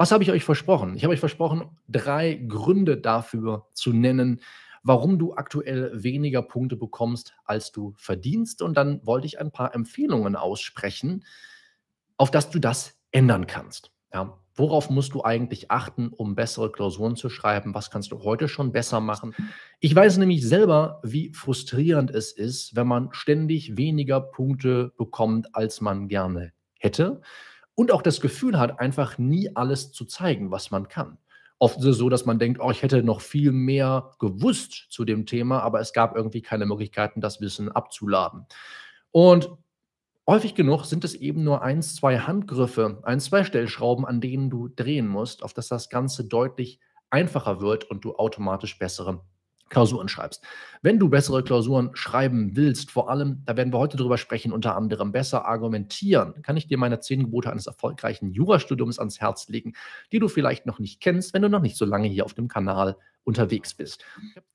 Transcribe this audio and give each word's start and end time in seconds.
Was 0.00 0.12
habe 0.12 0.24
ich 0.24 0.30
euch 0.30 0.44
versprochen? 0.44 0.96
Ich 0.96 1.04
habe 1.04 1.12
euch 1.12 1.20
versprochen, 1.20 1.76
drei 1.86 2.32
Gründe 2.32 2.96
dafür 2.96 3.66
zu 3.74 3.92
nennen, 3.92 4.40
warum 4.82 5.18
du 5.18 5.34
aktuell 5.34 5.90
weniger 5.92 6.40
Punkte 6.40 6.76
bekommst, 6.76 7.34
als 7.44 7.70
du 7.70 7.92
verdienst. 7.98 8.62
Und 8.62 8.78
dann 8.78 9.04
wollte 9.04 9.26
ich 9.26 9.38
ein 9.38 9.52
paar 9.52 9.74
Empfehlungen 9.74 10.36
aussprechen, 10.36 11.26
auf 12.16 12.30
das 12.30 12.48
du 12.48 12.58
das 12.58 12.98
ändern 13.10 13.46
kannst. 13.46 13.92
Ja, 14.10 14.38
worauf 14.54 14.88
musst 14.88 15.12
du 15.12 15.22
eigentlich 15.22 15.70
achten, 15.70 16.08
um 16.08 16.34
bessere 16.34 16.72
Klausuren 16.72 17.14
zu 17.14 17.28
schreiben? 17.28 17.74
Was 17.74 17.90
kannst 17.90 18.10
du 18.10 18.20
heute 18.22 18.48
schon 18.48 18.72
besser 18.72 19.00
machen? 19.00 19.34
Ich 19.80 19.94
weiß 19.94 20.16
nämlich 20.16 20.48
selber, 20.48 21.02
wie 21.04 21.34
frustrierend 21.34 22.10
es 22.10 22.32
ist, 22.32 22.74
wenn 22.74 22.86
man 22.86 23.10
ständig 23.12 23.76
weniger 23.76 24.22
Punkte 24.22 24.94
bekommt, 24.96 25.54
als 25.54 25.82
man 25.82 26.08
gerne 26.08 26.54
hätte. 26.78 27.20
Und 27.80 27.92
auch 27.92 28.02
das 28.02 28.20
Gefühl 28.20 28.58
hat, 28.58 28.78
einfach 28.78 29.16
nie 29.16 29.56
alles 29.56 29.90
zu 29.90 30.04
zeigen, 30.04 30.50
was 30.50 30.70
man 30.70 30.88
kann. 30.88 31.16
Oft 31.58 31.78
ist 31.78 31.86
es 31.86 31.96
so, 31.96 32.10
dass 32.10 32.26
man 32.26 32.38
denkt, 32.38 32.60
oh, 32.60 32.70
ich 32.70 32.82
hätte 32.82 33.02
noch 33.02 33.22
viel 33.22 33.52
mehr 33.52 34.10
gewusst 34.18 34.88
zu 34.90 35.06
dem 35.06 35.24
Thema, 35.24 35.62
aber 35.62 35.80
es 35.80 35.94
gab 35.94 36.14
irgendwie 36.14 36.42
keine 36.42 36.66
Möglichkeiten, 36.66 37.22
das 37.22 37.40
Wissen 37.40 37.72
abzuladen. 37.72 38.44
Und 39.12 39.48
häufig 40.26 40.54
genug 40.54 40.84
sind 40.84 41.04
es 41.04 41.14
eben 41.14 41.42
nur 41.42 41.62
eins, 41.62 41.94
zwei 41.94 42.18
Handgriffe, 42.18 43.00
ein, 43.02 43.18
zwei 43.18 43.44
Stellschrauben, 43.44 44.04
an 44.04 44.20
denen 44.20 44.50
du 44.50 44.68
drehen 44.68 45.08
musst, 45.08 45.42
auf 45.42 45.54
dass 45.54 45.68
das 45.68 45.88
Ganze 45.88 46.24
deutlich 46.26 46.80
einfacher 47.08 47.62
wird 47.62 47.84
und 47.84 48.04
du 48.04 48.14
automatisch 48.14 48.78
bessere 48.78 49.24
Klausuren 49.70 50.08
schreibst. 50.08 50.44
Wenn 50.82 50.98
du 50.98 51.08
bessere 51.08 51.42
Klausuren 51.42 51.90
schreiben 51.94 52.56
willst, 52.56 52.90
vor 52.90 53.08
allem, 53.08 53.42
da 53.46 53.56
werden 53.56 53.72
wir 53.72 53.78
heute 53.78 53.96
drüber 53.96 54.18
sprechen, 54.18 54.52
unter 54.52 54.76
anderem 54.76 55.12
besser 55.12 55.46
argumentieren, 55.46 56.42
kann 56.42 56.56
ich 56.56 56.66
dir 56.66 56.76
meine 56.76 57.00
zehn 57.00 57.24
Gebote 57.24 57.50
eines 57.50 57.66
erfolgreichen 57.66 58.32
Jurastudiums 58.32 58.98
ans 58.98 59.20
Herz 59.20 59.48
legen, 59.48 59.74
die 60.12 60.18
du 60.18 60.28
vielleicht 60.28 60.66
noch 60.66 60.78
nicht 60.78 61.00
kennst, 61.00 61.32
wenn 61.32 61.42
du 61.42 61.48
noch 61.48 61.62
nicht 61.62 61.76
so 61.76 61.84
lange 61.84 62.08
hier 62.08 62.24
auf 62.24 62.34
dem 62.34 62.48
Kanal 62.48 62.96
unterwegs 63.24 63.74
bist. 63.74 64.04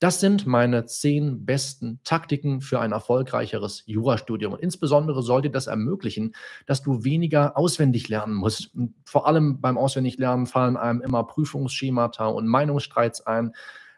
Das 0.00 0.20
sind 0.20 0.46
meine 0.46 0.86
zehn 0.86 1.46
besten 1.46 2.00
Taktiken 2.04 2.60
für 2.60 2.80
ein 2.80 2.92
erfolgreicheres 2.92 3.84
Jurastudium. 3.86 4.54
Und 4.54 4.60
insbesondere 4.60 5.22
sollte 5.22 5.50
das 5.50 5.66
ermöglichen, 5.66 6.34
dass 6.66 6.82
du 6.82 7.04
weniger 7.04 7.56
auswendig 7.56 8.08
lernen 8.08 8.34
musst. 8.34 8.74
Und 8.74 8.94
vor 9.04 9.26
allem 9.26 9.60
beim 9.60 9.78
Auswendiglernen 9.78 10.46
fallen 10.46 10.76
einem 10.76 11.00
immer 11.00 11.24
Prüfungsschemata 11.24 12.26
und 12.26 12.46
Meinungsstreits 12.48 13.26
ein. 13.26 13.52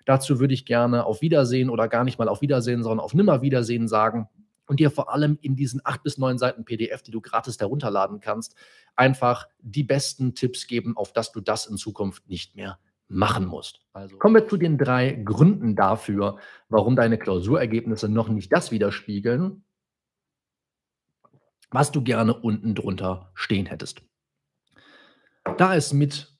Dazu 0.08 0.40
würde 0.40 0.54
ich 0.54 0.64
gerne 0.64 1.04
auf 1.04 1.20
Wiedersehen 1.20 1.68
oder 1.68 1.86
gar 1.86 2.02
nicht 2.02 2.18
mal 2.18 2.30
auf 2.30 2.40
Wiedersehen, 2.40 2.82
sondern 2.82 3.04
auf 3.04 3.12
Nimmerwiedersehen 3.12 3.88
sagen 3.88 4.26
und 4.66 4.80
dir 4.80 4.90
vor 4.90 5.12
allem 5.12 5.36
in 5.42 5.54
diesen 5.54 5.82
acht 5.84 6.02
bis 6.02 6.16
neun 6.16 6.38
Seiten 6.38 6.64
PDF, 6.64 7.02
die 7.02 7.10
du 7.10 7.20
gratis 7.20 7.60
herunterladen 7.60 8.20
kannst, 8.20 8.54
einfach 8.96 9.48
die 9.60 9.82
besten 9.82 10.34
Tipps 10.34 10.66
geben, 10.66 10.96
auf 10.96 11.12
dass 11.12 11.30
du 11.30 11.42
das 11.42 11.66
in 11.66 11.76
Zukunft 11.76 12.26
nicht 12.26 12.56
mehr 12.56 12.78
machen 13.08 13.44
musst. 13.44 13.82
Also 13.92 14.16
kommen 14.16 14.36
wir 14.36 14.48
zu 14.48 14.56
den 14.56 14.78
drei 14.78 15.12
Gründen 15.12 15.76
dafür, 15.76 16.38
warum 16.70 16.96
deine 16.96 17.18
Klausurergebnisse 17.18 18.08
noch 18.08 18.30
nicht 18.30 18.50
das 18.50 18.70
widerspiegeln, 18.70 19.62
was 21.70 21.92
du 21.92 22.02
gerne 22.02 22.32
unten 22.32 22.74
drunter 22.74 23.30
stehen 23.34 23.66
hättest. 23.66 24.00
Da 25.58 25.76
es 25.76 25.92
mit 25.92 26.34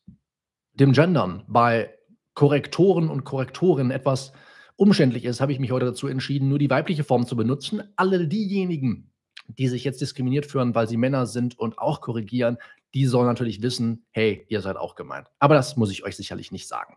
dem 0.73 0.93
Gendern 0.93 1.45
bei 1.49 1.98
Korrektoren 2.39 3.11
und 3.11 3.25
Korrektorinnen 3.25 3.91
etwas 3.91 4.33
umständlich 4.77 5.25
ist, 5.25 5.41
habe 5.41 5.51
ich 5.51 5.59
mich 5.59 5.73
heute 5.73 5.87
dazu 5.87 6.07
entschieden, 6.07 6.49
nur 6.49 6.61
die 6.61 6.71
weibliche 6.71 7.03
Form 7.03 7.27
zu 7.27 7.35
benutzen. 7.35 7.83
Alle 7.97 8.29
diejenigen, 8.29 9.11
die 9.49 9.67
sich 9.67 9.83
jetzt 9.83 10.01
diskriminiert 10.01 10.47
fühlen, 10.47 10.73
weil 10.73 10.89
sie 10.89 10.97
Männer 10.97 11.27
sind 11.27 11.59
und 11.59 11.81
auch 11.81 12.01
korrigieren, 12.01 12.59
die 12.95 13.07
sollen 13.07 13.27
natürlich 13.27 13.61
wissen, 13.61 14.07
hey, 14.13 14.47
ihr 14.47 14.61
seid 14.61 14.77
auch 14.77 14.95
gemeint. 14.95 15.27
Aber 15.41 15.57
das 15.57 15.77
muss 15.77 15.91
ich 15.91 16.05
euch 16.05 16.15
sicherlich 16.15 16.53
nicht 16.53 16.69
sagen. 16.69 16.97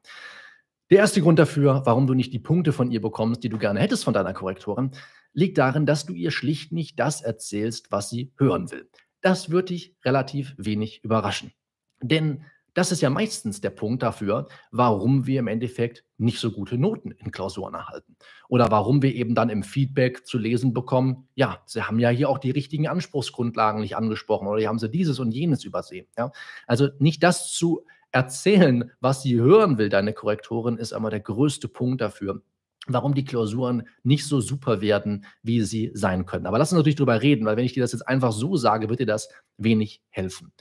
Der 0.91 0.99
erste 0.99 1.23
Grund 1.23 1.39
dafür, 1.39 1.81
warum 1.85 2.05
du 2.05 2.13
nicht 2.13 2.33
die 2.33 2.37
Punkte 2.37 2.71
von 2.71 2.91
ihr 2.91 3.01
bekommst, 3.01 3.43
die 3.43 3.49
du 3.49 3.57
gerne 3.57 3.79
hättest 3.79 4.03
von 4.03 4.13
deiner 4.13 4.33
Korrektorin, 4.33 4.91
liegt 5.33 5.57
darin, 5.57 5.87
dass 5.87 6.05
du 6.05 6.13
ihr 6.13 6.29
schlicht 6.29 6.71
nicht 6.71 6.99
das 6.99 7.23
erzählst, 7.23 7.91
was 7.91 8.11
sie 8.11 8.31
hören 8.37 8.69
will. 8.69 8.87
Das 9.21 9.49
wird 9.49 9.71
dich 9.71 9.97
relativ 10.05 10.53
wenig 10.59 11.03
überraschen. 11.03 11.51
Denn 11.99 12.45
das 12.73 12.91
ist 12.91 13.01
ja 13.01 13.09
meistens 13.09 13.61
der 13.61 13.71
Punkt 13.71 14.03
dafür, 14.03 14.47
warum 14.71 15.27
wir 15.27 15.39
im 15.39 15.47
Endeffekt 15.47 16.05
nicht 16.17 16.39
so 16.39 16.51
gute 16.51 16.77
Noten 16.77 17.11
in 17.11 17.31
Klausuren 17.31 17.73
erhalten. 17.73 18.15
Oder 18.47 18.71
warum 18.71 19.01
wir 19.01 19.13
eben 19.13 19.35
dann 19.35 19.49
im 19.49 19.63
Feedback 19.63 20.25
zu 20.25 20.37
lesen 20.37 20.73
bekommen, 20.73 21.27
ja, 21.35 21.61
Sie 21.65 21.81
haben 21.83 21.99
ja 21.99 22.09
hier 22.09 22.29
auch 22.29 22.37
die 22.37 22.51
richtigen 22.51 22.87
Anspruchsgrundlagen 22.87 23.81
nicht 23.81 23.97
angesprochen 23.97 24.47
oder 24.47 24.59
hier 24.59 24.69
haben 24.69 24.79
Sie 24.79 24.89
dieses 24.89 25.19
und 25.19 25.31
jenes 25.31 25.63
übersehen. 25.63 26.07
Ja? 26.17 26.31
Also 26.65 26.89
nicht 26.99 27.23
das 27.23 27.51
zu 27.51 27.85
erzählen, 28.11 28.91
was 28.99 29.23
sie 29.23 29.35
hören 29.35 29.77
will, 29.77 29.89
deine 29.89 30.13
Korrektorin, 30.13 30.77
ist 30.77 30.93
einmal 30.93 31.11
der 31.11 31.21
größte 31.21 31.67
Punkt 31.67 32.01
dafür, 32.01 32.41
warum 32.87 33.13
die 33.13 33.25
Klausuren 33.25 33.87
nicht 34.03 34.27
so 34.27 34.41
super 34.41 34.81
werden, 34.81 35.25
wie 35.43 35.61
sie 35.61 35.91
sein 35.93 36.25
können. 36.25 36.45
Aber 36.45 36.57
lass 36.57 36.71
uns 36.71 36.77
natürlich 36.77 36.97
darüber 36.97 37.21
reden, 37.21 37.45
weil 37.45 37.57
wenn 37.57 37.65
ich 37.65 37.73
dir 37.73 37.83
das 37.83 37.93
jetzt 37.93 38.07
einfach 38.07 38.31
so 38.31 38.57
sage, 38.57 38.89
wird 38.89 38.99
dir 38.99 39.05
das 39.05 39.29
wenig 39.57 40.01
helfen. 40.09 40.51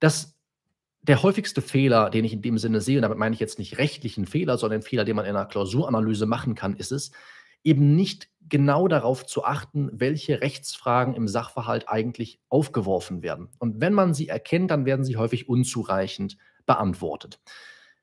Das 0.00 0.33
der 1.06 1.22
häufigste 1.22 1.60
Fehler, 1.60 2.08
den 2.08 2.24
ich 2.24 2.32
in 2.32 2.40
dem 2.42 2.56
Sinne 2.56 2.80
sehe, 2.80 2.96
und 2.96 3.02
damit 3.02 3.18
meine 3.18 3.34
ich 3.34 3.40
jetzt 3.40 3.58
nicht 3.58 3.78
rechtlichen 3.78 4.24
Fehler, 4.26 4.56
sondern 4.56 4.82
Fehler, 4.82 5.04
den 5.04 5.16
man 5.16 5.26
in 5.26 5.36
einer 5.36 5.46
Klausuranalyse 5.46 6.24
machen 6.24 6.54
kann, 6.54 6.76
ist 6.76 6.92
es, 6.92 7.10
eben 7.62 7.94
nicht 7.94 8.28
genau 8.48 8.88
darauf 8.88 9.26
zu 9.26 9.44
achten, 9.44 9.90
welche 9.92 10.40
Rechtsfragen 10.40 11.14
im 11.14 11.28
Sachverhalt 11.28 11.88
eigentlich 11.88 12.40
aufgeworfen 12.48 13.22
werden. 13.22 13.48
Und 13.58 13.80
wenn 13.80 13.92
man 13.92 14.14
sie 14.14 14.28
erkennt, 14.28 14.70
dann 14.70 14.86
werden 14.86 15.04
sie 15.04 15.16
häufig 15.16 15.48
unzureichend 15.48 16.36
beantwortet. 16.66 17.38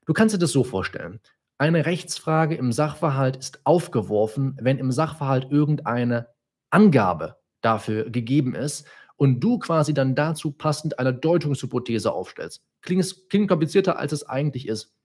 Du 0.06 0.12
kannst 0.12 0.34
dir 0.34 0.38
das 0.38 0.52
so 0.52 0.64
vorstellen. 0.64 1.20
Eine 1.58 1.86
Rechtsfrage 1.86 2.54
im 2.54 2.72
Sachverhalt 2.72 3.36
ist 3.36 3.64
aufgeworfen, 3.64 4.56
wenn 4.60 4.78
im 4.78 4.90
Sachverhalt 4.90 5.48
irgendeine 5.50 6.28
Angabe 6.70 7.36
dafür 7.60 8.10
gegeben 8.10 8.54
ist 8.54 8.86
und 9.22 9.38
du 9.38 9.60
quasi 9.60 9.94
dann 9.94 10.16
dazu 10.16 10.50
passend 10.50 10.98
eine 10.98 11.14
Deutungshypothese 11.14 12.10
aufstellst. 12.10 12.60
Klingt, 12.80 13.30
klingt 13.30 13.48
komplizierter, 13.48 13.96
als 13.96 14.10
es 14.10 14.28
eigentlich 14.28 14.66
ist. 14.66 14.96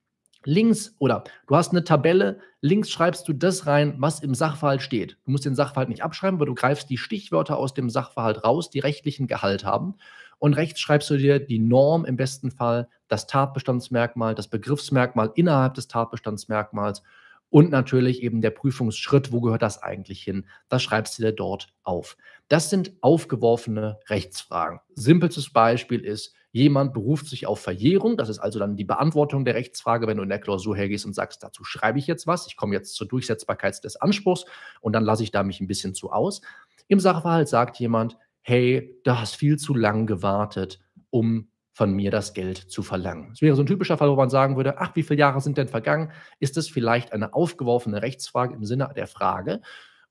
Links 0.44 0.96
oder 0.98 1.24
du 1.46 1.56
hast 1.56 1.70
eine 1.70 1.84
Tabelle, 1.84 2.40
links 2.60 2.90
schreibst 2.90 3.28
du 3.28 3.34
das 3.34 3.68
rein, 3.68 3.94
was 4.00 4.22
im 4.22 4.34
Sachverhalt 4.34 4.82
steht. 4.82 5.20
Du 5.26 5.30
musst 5.30 5.46
den 5.46 5.54
Sachverhalt 5.54 5.90
nicht 5.90 6.02
abschreiben, 6.02 6.38
aber 6.38 6.48
du 6.48 6.56
greifst 6.56 6.90
die 6.90 6.98
Stichwörter 6.98 7.58
aus 7.60 7.76
dem 7.76 7.92
Sachverhalt 7.92 8.44
raus, 8.44 8.72
die 8.72 8.80
rechtlichen 8.80 9.28
Gehalt 9.28 9.64
haben. 9.64 9.94
Und 10.40 10.56
rechts 10.56 10.80
schreibst 10.80 11.12
du 11.12 11.18
dir 11.18 11.38
die 11.38 11.60
Norm 11.60 12.04
im 12.04 12.18
besten 12.18 12.50
Fall, 12.50 12.88
das 13.10 13.28
Tatbestandsmerkmal, 13.28 14.34
das 14.34 14.48
Begriffsmerkmal 14.48 15.32
innerhalb 15.36 15.76
des 15.76 15.90
Tatbestandsmerkmals 15.90 17.04
und 17.50 17.72
natürlich 17.72 18.24
eben 18.24 18.42
der 18.42 18.52
Prüfungsschritt, 18.52 19.32
wo 19.32 19.42
gehört 19.42 19.62
das 19.62 19.82
eigentlich 19.82 20.22
hin? 20.22 20.48
Das 20.70 20.84
schreibst 20.84 21.18
du 21.18 21.24
dir 21.24 21.32
dort 21.32 21.74
auf. 21.84 22.18
Das 22.50 22.70
sind 22.70 22.94
aufgeworfene 23.02 24.00
Rechtsfragen. 24.08 24.80
Simpelstes 24.96 25.52
Beispiel 25.52 26.04
ist, 26.04 26.34
jemand 26.52 26.94
beruft 26.94 27.28
sich 27.28 27.46
auf 27.46 27.60
Verjährung. 27.60 28.18
Das 28.18 28.30
ist 28.30 28.40
also 28.40 28.60
dann 28.60 28.76
die 28.76 28.84
Beantwortung 28.84 29.46
der 29.46 29.56
Rechtsfrage, 29.56 30.08
wenn 30.08 30.18
du 30.18 30.24
in 30.24 30.30
der 30.30 30.40
Klausur 30.40 30.76
hergehst 30.76 31.06
und 31.06 31.14
sagst, 31.14 31.44
dazu 31.44 31.64
schreibe 31.64 32.00
ich 32.00 32.08
jetzt 32.08 32.28
was. 32.28 32.48
Ich 32.48 32.58
komme 32.58 32.76
jetzt 32.76 32.96
zur 32.96 33.08
Durchsetzbarkeit 33.08 33.84
des 33.84 33.96
Anspruchs 33.96 34.46
und 34.82 34.94
dann 34.94 35.04
lasse 35.04 35.24
ich 35.24 35.32
da 35.32 35.44
mich 35.44 35.62
ein 35.62 35.68
bisschen 35.68 35.94
zu 35.94 36.12
aus. 36.12 36.42
Im 36.88 37.00
Sachverhalt 37.00 37.48
sagt 37.48 37.80
jemand, 37.80 38.18
hey, 38.42 38.98
du 39.04 39.20
hast 39.20 39.36
viel 39.36 39.58
zu 39.58 39.74
lang 39.74 40.06
gewartet, 40.06 40.80
um 41.10 41.50
von 41.78 41.94
mir 41.94 42.10
das 42.10 42.34
Geld 42.34 42.58
zu 42.58 42.82
verlangen. 42.82 43.30
Das 43.30 43.42
wäre 43.44 43.56
so 43.56 43.62
ein 43.62 43.68
typischer 43.68 44.00
Fall, 44.00 44.10
wo 44.10 44.16
man 44.16 44.32
sagen 44.32 44.58
würde, 44.58 44.80
ach, 44.80 44.96
wie 44.96 45.04
viele 45.04 45.20
Jahre 45.20 45.42
sind 45.42 45.60
denn 45.60 45.68
vergangen? 45.68 46.12
Ist 46.40 46.58
es 46.58 46.68
vielleicht 46.68 47.14
eine 47.14 47.36
aufgeworfene 47.36 48.02
Rechtsfrage 48.02 48.56
im 48.56 48.66
Sinne 48.66 48.90
der 48.96 49.06
Frage, 49.06 49.62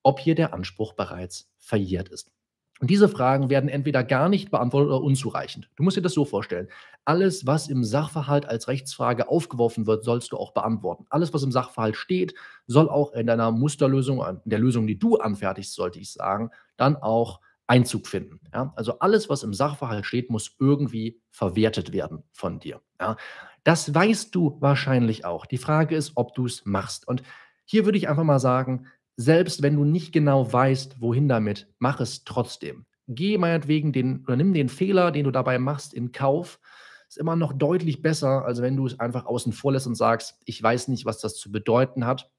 ob 0.04 0.20
hier 0.20 0.36
der 0.36 0.54
Anspruch 0.54 0.92
bereits 0.92 1.50
verjährt 1.58 2.08
ist? 2.08 2.30
Und 2.78 2.88
diese 2.88 3.08
Fragen 3.08 3.50
werden 3.50 3.68
entweder 3.68 4.04
gar 4.04 4.28
nicht 4.28 4.52
beantwortet 4.52 4.90
oder 4.90 5.02
unzureichend. 5.02 5.68
Du 5.74 5.82
musst 5.82 5.96
dir 5.96 6.02
das 6.02 6.12
so 6.12 6.24
vorstellen. 6.24 6.68
Alles, 7.04 7.46
was 7.46 7.66
im 7.66 7.82
Sachverhalt 7.82 8.46
als 8.46 8.68
Rechtsfrage 8.68 9.28
aufgeworfen 9.28 9.88
wird, 9.88 10.04
sollst 10.04 10.30
du 10.30 10.36
auch 10.36 10.52
beantworten. 10.52 11.06
Alles, 11.10 11.34
was 11.34 11.42
im 11.42 11.50
Sachverhalt 11.50 11.96
steht, 11.96 12.34
soll 12.68 12.88
auch 12.88 13.12
in 13.12 13.26
deiner 13.26 13.50
Musterlösung, 13.50 14.24
in 14.24 14.50
der 14.50 14.60
Lösung, 14.60 14.86
die 14.86 15.00
du 15.00 15.16
anfertigst, 15.16 15.74
sollte 15.74 15.98
ich 15.98 16.12
sagen, 16.12 16.50
dann 16.76 16.94
auch 16.94 17.40
Einzug 17.66 18.06
finden. 18.06 18.40
Ja? 18.52 18.72
Also 18.76 18.98
alles, 18.98 19.28
was 19.28 19.42
im 19.42 19.54
Sachverhalt 19.54 20.06
steht, 20.06 20.30
muss 20.30 20.56
irgendwie 20.58 21.20
verwertet 21.30 21.92
werden 21.92 22.22
von 22.32 22.60
dir. 22.60 22.80
Ja? 23.00 23.16
Das 23.64 23.92
weißt 23.92 24.34
du 24.34 24.56
wahrscheinlich 24.60 25.24
auch. 25.24 25.46
Die 25.46 25.58
Frage 25.58 25.96
ist, 25.96 26.12
ob 26.14 26.34
du 26.34 26.46
es 26.46 26.64
machst. 26.64 27.08
Und 27.08 27.22
hier 27.64 27.84
würde 27.84 27.98
ich 27.98 28.08
einfach 28.08 28.24
mal 28.24 28.38
sagen, 28.38 28.86
selbst 29.16 29.62
wenn 29.62 29.76
du 29.76 29.84
nicht 29.84 30.12
genau 30.12 30.52
weißt, 30.52 31.00
wohin 31.00 31.28
damit, 31.28 31.68
mach 31.78 32.00
es 32.00 32.24
trotzdem. 32.24 32.86
Geh 33.08 33.38
meinetwegen 33.38 33.92
den 33.92 34.24
oder 34.24 34.36
nimm 34.36 34.52
den 34.52 34.68
Fehler, 34.68 35.10
den 35.10 35.24
du 35.24 35.30
dabei 35.30 35.58
machst, 35.58 35.94
in 35.94 36.12
Kauf. 36.12 36.60
Ist 37.08 37.18
immer 37.18 37.36
noch 37.36 37.52
deutlich 37.52 38.02
besser, 38.02 38.44
als 38.44 38.60
wenn 38.62 38.76
du 38.76 38.86
es 38.86 38.98
einfach 38.98 39.26
außen 39.26 39.52
vor 39.52 39.72
lässt 39.72 39.86
und 39.86 39.94
sagst, 39.94 40.40
ich 40.44 40.60
weiß 40.62 40.88
nicht, 40.88 41.04
was 41.04 41.20
das 41.20 41.36
zu 41.36 41.52
bedeuten 41.52 42.04
hat. 42.04 42.30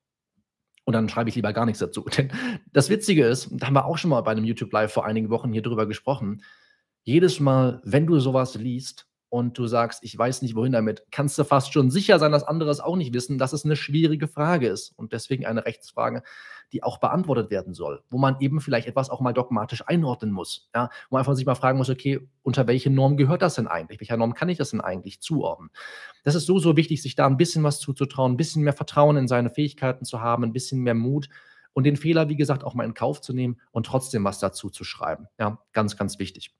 Und 0.88 0.94
dann 0.94 1.10
schreibe 1.10 1.30
ich 1.30 1.36
lieber 1.36 1.52
gar 1.52 1.66
nichts 1.66 1.80
dazu. 1.80 2.06
Denn 2.18 2.32
das 2.72 2.90
Witzige 2.90 3.26
ist, 3.26 3.50
da 3.52 3.68
haben 3.68 3.74
wir 3.74 3.86
auch 3.86 3.98
schon 3.98 4.10
mal 4.10 4.22
bei 4.22 4.32
einem 4.32 4.46
YouTube 4.46 4.72
Live 4.72 4.94
vor 4.94 5.06
einigen 5.06 5.30
Wochen 5.30 5.52
hier 5.52 5.62
drüber 5.62 5.86
gesprochen, 5.86 6.42
jedes 7.04 7.42
Mal, 7.42 7.82
wenn 7.84 8.08
du 8.08 8.20
sowas 8.20 8.56
liest, 8.56 9.07
und 9.30 9.58
du 9.58 9.68
sagst, 9.68 10.04
ich 10.04 10.18
weiß 10.18 10.42
nicht, 10.42 10.56
wohin 10.56 10.72
damit, 10.72 11.04
kannst 11.12 11.38
du 11.38 11.44
fast 11.44 11.74
schon 11.74 11.90
sicher 11.90 12.20
sein, 12.20 12.32
dass 12.32 12.44
andere 12.44 12.70
es 12.70 12.80
auch 12.80 12.96
nicht 12.96 13.14
wissen, 13.14 13.38
dass 13.38 13.54
es 13.54 13.66
eine 13.66 13.76
schwierige 13.76 14.28
Frage 14.28 14.68
ist 14.68 14.94
und 14.98 15.12
deswegen 15.12 15.46
eine 15.46 15.66
Rechtsfrage, 15.66 16.24
die 16.72 16.84
auch 16.84 17.00
beantwortet 17.00 17.50
werden 17.50 17.74
soll, 17.74 18.04
wo 18.10 18.18
man 18.18 18.38
eben 18.40 18.62
vielleicht 18.62 18.88
etwas 18.88 19.10
auch 19.10 19.22
mal 19.22 19.34
dogmatisch 19.34 19.84
einordnen 19.88 20.32
muss. 20.32 20.70
Ja? 20.76 20.90
Wo 21.10 21.16
man 21.16 21.20
einfach 21.20 21.36
sich 21.36 21.46
mal 21.46 21.56
fragen 21.56 21.78
muss, 21.78 21.90
okay, 21.90 22.28
unter 22.44 22.68
welche 22.68 22.90
Norm 22.90 23.18
gehört 23.18 23.42
das 23.42 23.56
denn 23.56 23.68
eigentlich? 23.68 24.00
Welcher 24.00 24.18
Norm 24.18 24.34
kann 24.34 24.50
ich 24.50 24.58
das 24.58 24.72
denn 24.72 24.82
eigentlich 24.82 25.22
zuordnen? 25.22 25.70
Das 26.24 26.36
ist 26.36 26.46
so, 26.46 26.60
so 26.60 26.76
wichtig, 26.78 27.02
sich 27.02 27.16
da 27.16 27.26
ein 27.26 27.38
bisschen 27.38 27.64
was 27.64 27.80
zuzutrauen, 27.80 28.34
ein 28.34 28.38
bisschen 28.38 28.64
mehr 28.64 28.74
Vertrauen 28.74 29.18
in 29.18 29.28
seine 29.28 29.50
Fähigkeiten 29.50 30.06
zu 30.06 30.22
haben, 30.22 30.44
ein 30.44 30.54
bisschen 30.54 30.82
mehr 30.82 30.96
Mut 30.96 31.30
und 31.74 31.84
den 31.84 31.96
Fehler, 31.96 32.30
wie 32.30 32.36
gesagt, 32.36 32.64
auch 32.64 32.74
mal 32.74 32.86
in 32.86 32.94
Kauf 32.94 33.22
zu 33.22 33.34
nehmen 33.34 33.60
und 33.72 33.86
trotzdem 33.86 34.24
was 34.24 34.40
dazu 34.40 34.70
zu 34.70 34.84
schreiben. 34.84 35.28
Ja, 35.40 35.60
ganz, 35.74 35.96
ganz 35.96 36.20
wichtig. 36.20 36.54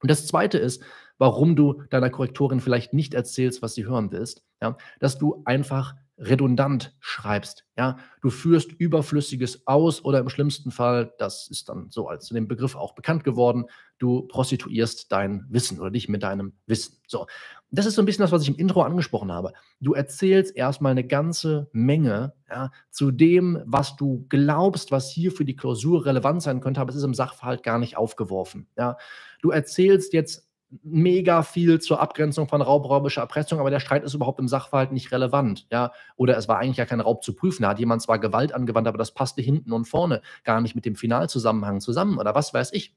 Und 0.00 0.10
das 0.10 0.26
Zweite 0.26 0.58
ist, 0.58 0.82
warum 1.18 1.56
du 1.56 1.82
deiner 1.90 2.10
Korrektorin 2.10 2.60
vielleicht 2.60 2.92
nicht 2.94 3.14
erzählst, 3.14 3.62
was 3.62 3.74
sie 3.74 3.86
hören 3.86 4.10
willst, 4.10 4.42
ja, 4.62 4.76
dass 4.98 5.18
du 5.18 5.42
einfach 5.44 5.94
redundant 6.20 6.94
schreibst. 7.00 7.64
Ja, 7.76 7.96
du 8.20 8.28
führst 8.28 8.72
Überflüssiges 8.72 9.66
aus 9.66 10.04
oder 10.04 10.18
im 10.18 10.28
schlimmsten 10.28 10.70
Fall, 10.70 11.14
das 11.18 11.48
ist 11.48 11.70
dann 11.70 11.88
so 11.88 12.08
als 12.08 12.28
den 12.28 12.46
Begriff 12.46 12.76
auch 12.76 12.94
bekannt 12.94 13.24
geworden, 13.24 13.64
du 13.98 14.22
prostituierst 14.28 15.10
dein 15.10 15.46
Wissen 15.48 15.80
oder 15.80 15.90
dich 15.90 16.08
mit 16.08 16.22
deinem 16.22 16.52
Wissen. 16.66 16.98
So, 17.06 17.26
das 17.70 17.86
ist 17.86 17.94
so 17.94 18.02
ein 18.02 18.04
bisschen 18.04 18.22
das, 18.22 18.32
was 18.32 18.42
ich 18.42 18.48
im 18.48 18.56
Intro 18.56 18.82
angesprochen 18.82 19.32
habe. 19.32 19.54
Du 19.80 19.94
erzählst 19.94 20.54
erstmal 20.54 20.92
eine 20.92 21.06
ganze 21.06 21.70
Menge 21.72 22.34
ja, 22.50 22.70
zu 22.90 23.10
dem, 23.10 23.62
was 23.64 23.96
du 23.96 24.26
glaubst, 24.28 24.92
was 24.92 25.10
hier 25.10 25.32
für 25.32 25.46
die 25.46 25.56
Klausur 25.56 26.04
relevant 26.04 26.42
sein 26.42 26.60
könnte, 26.60 26.82
aber 26.82 26.90
es 26.90 26.96
ist 26.96 27.04
im 27.04 27.14
Sachverhalt 27.14 27.62
gar 27.62 27.78
nicht 27.78 27.96
aufgeworfen. 27.96 28.68
Ja, 28.76 28.98
du 29.40 29.50
erzählst 29.50 30.12
jetzt 30.12 30.49
mega 30.82 31.42
viel 31.42 31.80
zur 31.80 32.00
Abgrenzung 32.00 32.48
von 32.48 32.62
raubräubischer 32.62 33.20
Erpressung, 33.22 33.58
aber 33.58 33.70
der 33.70 33.80
Streit 33.80 34.04
ist 34.04 34.14
überhaupt 34.14 34.38
im 34.38 34.48
Sachverhalt 34.48 34.92
nicht 34.92 35.10
relevant, 35.12 35.66
ja. 35.70 35.92
Oder 36.16 36.36
es 36.36 36.48
war 36.48 36.58
eigentlich 36.58 36.76
ja 36.76 36.86
kein 36.86 37.00
Raub 37.00 37.24
zu 37.24 37.34
prüfen, 37.34 37.62
da 37.62 37.70
hat 37.70 37.78
jemand 37.78 38.02
zwar 38.02 38.18
Gewalt 38.18 38.52
angewandt, 38.52 38.86
aber 38.86 38.98
das 38.98 39.12
passte 39.12 39.42
hinten 39.42 39.72
und 39.72 39.86
vorne 39.86 40.22
gar 40.44 40.60
nicht 40.60 40.74
mit 40.74 40.84
dem 40.84 40.94
Finalzusammenhang 40.94 41.80
zusammen 41.80 42.18
oder 42.18 42.34
was 42.34 42.54
weiß 42.54 42.72
ich. 42.72 42.94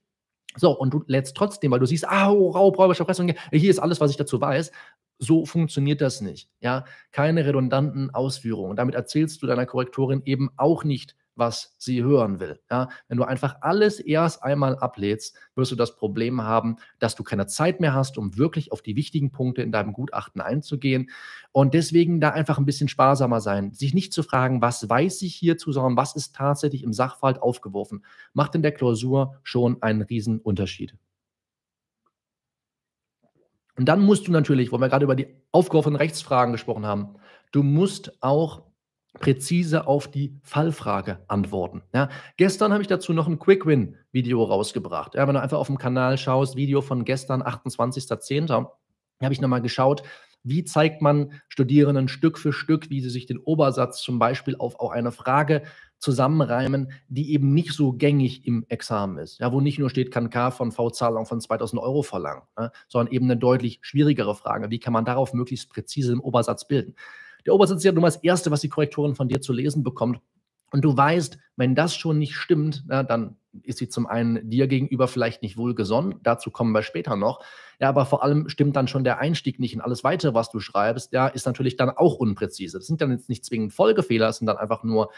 So, 0.55 0.77
und 0.77 0.93
du 0.93 1.03
lädst 1.07 1.35
trotzdem, 1.35 1.71
weil 1.71 1.79
du 1.79 1.87
siehst, 1.87 2.07
ah, 2.07 2.29
oh, 2.29 2.51
raubräubische 2.51 3.01
Erpressung, 3.01 3.33
hier 3.51 3.69
ist 3.71 3.79
alles, 3.79 3.99
was 3.99 4.11
ich 4.11 4.17
dazu 4.17 4.39
weiß. 4.39 4.71
So 5.17 5.45
funktioniert 5.45 6.01
das 6.01 6.21
nicht, 6.21 6.49
ja. 6.59 6.85
Keine 7.11 7.45
redundanten 7.45 8.11
Ausführungen. 8.11 8.75
Damit 8.75 8.95
erzählst 8.95 9.41
du 9.41 9.47
deiner 9.47 9.65
Korrektorin 9.65 10.21
eben 10.25 10.51
auch 10.57 10.83
nicht, 10.83 11.15
was 11.35 11.75
sie 11.77 12.03
hören 12.03 12.39
will. 12.39 12.59
Ja? 12.69 12.89
Wenn 13.07 13.17
du 13.17 13.23
einfach 13.23 13.57
alles 13.61 13.99
erst 13.99 14.43
einmal 14.43 14.77
ablädst, 14.77 15.35
wirst 15.55 15.71
du 15.71 15.75
das 15.75 15.95
Problem 15.95 16.41
haben, 16.41 16.77
dass 16.99 17.15
du 17.15 17.23
keine 17.23 17.47
Zeit 17.47 17.79
mehr 17.79 17.93
hast, 17.93 18.17
um 18.17 18.37
wirklich 18.37 18.71
auf 18.71 18.81
die 18.81 18.95
wichtigen 18.95 19.31
Punkte 19.31 19.61
in 19.61 19.71
deinem 19.71 19.93
Gutachten 19.93 20.41
einzugehen. 20.41 21.09
Und 21.51 21.73
deswegen 21.73 22.19
da 22.19 22.29
einfach 22.29 22.57
ein 22.57 22.65
bisschen 22.65 22.87
sparsamer 22.87 23.41
sein. 23.41 23.73
Sich 23.73 23.93
nicht 23.93 24.13
zu 24.13 24.23
fragen, 24.23 24.61
was 24.61 24.89
weiß 24.89 25.21
ich 25.23 25.35
hierzu, 25.35 25.71
sondern 25.71 25.97
was 25.97 26.15
ist 26.15 26.35
tatsächlich 26.35 26.83
im 26.83 26.93
Sachverhalt 26.93 27.41
aufgeworfen. 27.41 28.05
Macht 28.33 28.55
in 28.55 28.61
der 28.61 28.71
Klausur 28.71 29.39
schon 29.43 29.81
einen 29.81 30.01
riesen 30.01 30.39
Unterschied. 30.39 30.95
Und 33.75 33.85
dann 33.85 34.01
musst 34.01 34.27
du 34.27 34.31
natürlich, 34.31 34.71
wo 34.71 34.77
wir 34.77 34.89
gerade 34.89 35.05
über 35.05 35.15
die 35.15 35.27
aufgeworfenen 35.51 35.97
Rechtsfragen 35.97 36.51
gesprochen 36.51 36.85
haben, 36.85 37.15
du 37.51 37.63
musst 37.63 38.21
auch 38.21 38.63
präzise 39.19 39.87
auf 39.87 40.09
die 40.09 40.39
Fallfrage 40.43 41.19
antworten. 41.27 41.83
Ja, 41.93 42.09
gestern 42.37 42.71
habe 42.71 42.81
ich 42.81 42.87
dazu 42.87 43.13
noch 43.13 43.27
ein 43.27 43.39
Quick-Win-Video 43.39 44.43
rausgebracht. 44.43 45.15
Ja, 45.15 45.27
wenn 45.27 45.35
du 45.35 45.41
einfach 45.41 45.59
auf 45.59 45.67
dem 45.67 45.77
Kanal 45.77 46.17
schaust, 46.17 46.55
Video 46.55 46.81
von 46.81 47.05
gestern, 47.05 47.43
28.10., 47.43 48.49
habe 48.51 49.33
ich 49.33 49.41
nochmal 49.41 49.61
geschaut, 49.61 50.03
wie 50.43 50.65
zeigt 50.65 51.01
man 51.01 51.41
Studierenden 51.47 52.09
Stück 52.09 52.37
für 52.37 52.51
Stück, 52.51 52.89
wie 52.89 52.99
sie 53.01 53.09
sich 53.09 53.25
den 53.25 53.37
Obersatz 53.37 54.01
zum 54.01 54.19
Beispiel 54.19 54.57
auf 54.57 54.79
auch 54.79 54.91
eine 54.91 55.11
Frage 55.11 55.63
zusammenreimen, 55.99 56.91
die 57.07 57.31
eben 57.31 57.53
nicht 57.53 57.71
so 57.71 57.93
gängig 57.93 58.45
im 58.45 58.65
Examen 58.67 59.19
ist. 59.19 59.39
Ja, 59.39 59.53
wo 59.53 59.61
nicht 59.61 59.79
nur 59.79 59.89
steht, 59.89 60.11
kann 60.11 60.29
K 60.29 60.51
von 60.51 60.73
V-Zahlung 60.73 61.25
von 61.25 61.39
2000 61.39 61.81
Euro 61.81 62.03
verlangen, 62.03 62.41
ja, 62.59 62.71
sondern 62.89 63.13
eben 63.13 63.25
eine 63.25 63.37
deutlich 63.37 63.79
schwierigere 63.81 64.35
Frage. 64.35 64.69
Wie 64.69 64.79
kann 64.79 64.91
man 64.91 65.05
darauf 65.05 65.33
möglichst 65.33 65.69
präzise 65.69 66.11
im 66.11 66.19
Obersatz 66.19 66.67
bilden? 66.67 66.95
Der 67.45 67.53
Obersatz 67.53 67.79
ist 67.79 67.83
ja 67.83 67.91
nun 67.91 68.01
mal 68.01 68.07
das 68.07 68.23
Erste, 68.23 68.51
was 68.51 68.61
die 68.61 68.69
Korrektorin 68.69 69.15
von 69.15 69.27
dir 69.27 69.41
zu 69.41 69.53
lesen 69.53 69.83
bekommt. 69.83 70.19
Und 70.73 70.81
du 70.81 70.97
weißt, 70.97 71.37
wenn 71.55 71.75
das 71.75 71.95
schon 71.95 72.17
nicht 72.17 72.35
stimmt, 72.35 72.83
na, 72.87 73.03
dann 73.03 73.37
ist 73.61 73.77
sie 73.77 73.89
zum 73.89 74.07
einen 74.07 74.49
dir 74.49 74.67
gegenüber 74.67 75.07
vielleicht 75.07 75.43
nicht 75.43 75.55
wohlgesonnen. 75.55 76.15
Dazu 76.23 76.49
kommen 76.49 76.71
wir 76.71 76.81
später 76.81 77.15
noch. 77.15 77.43
Ja, 77.79 77.89
aber 77.89 78.07
vor 78.07 78.23
allem 78.23 78.49
stimmt 78.49 78.75
dann 78.75 78.87
schon 78.87 79.03
der 79.03 79.19
Einstieg 79.19 79.59
nicht 79.59 79.75
in 79.75 79.81
alles 79.81 80.03
weitere, 80.03 80.33
was 80.33 80.49
du 80.49 80.59
schreibst. 80.59 81.13
Ja, 81.13 81.27
ist 81.27 81.45
natürlich 81.45 81.77
dann 81.77 81.91
auch 81.91 82.15
unpräzise. 82.15 82.79
Das 82.79 82.87
sind 82.87 83.01
dann 83.01 83.11
jetzt 83.11 83.29
nicht 83.29 83.45
zwingend 83.45 83.71
Folgefehler, 83.71 84.29
es 84.29 84.37
sind 84.37 84.47
dann 84.47 84.57
einfach 84.57 84.83
nur, 84.83 85.11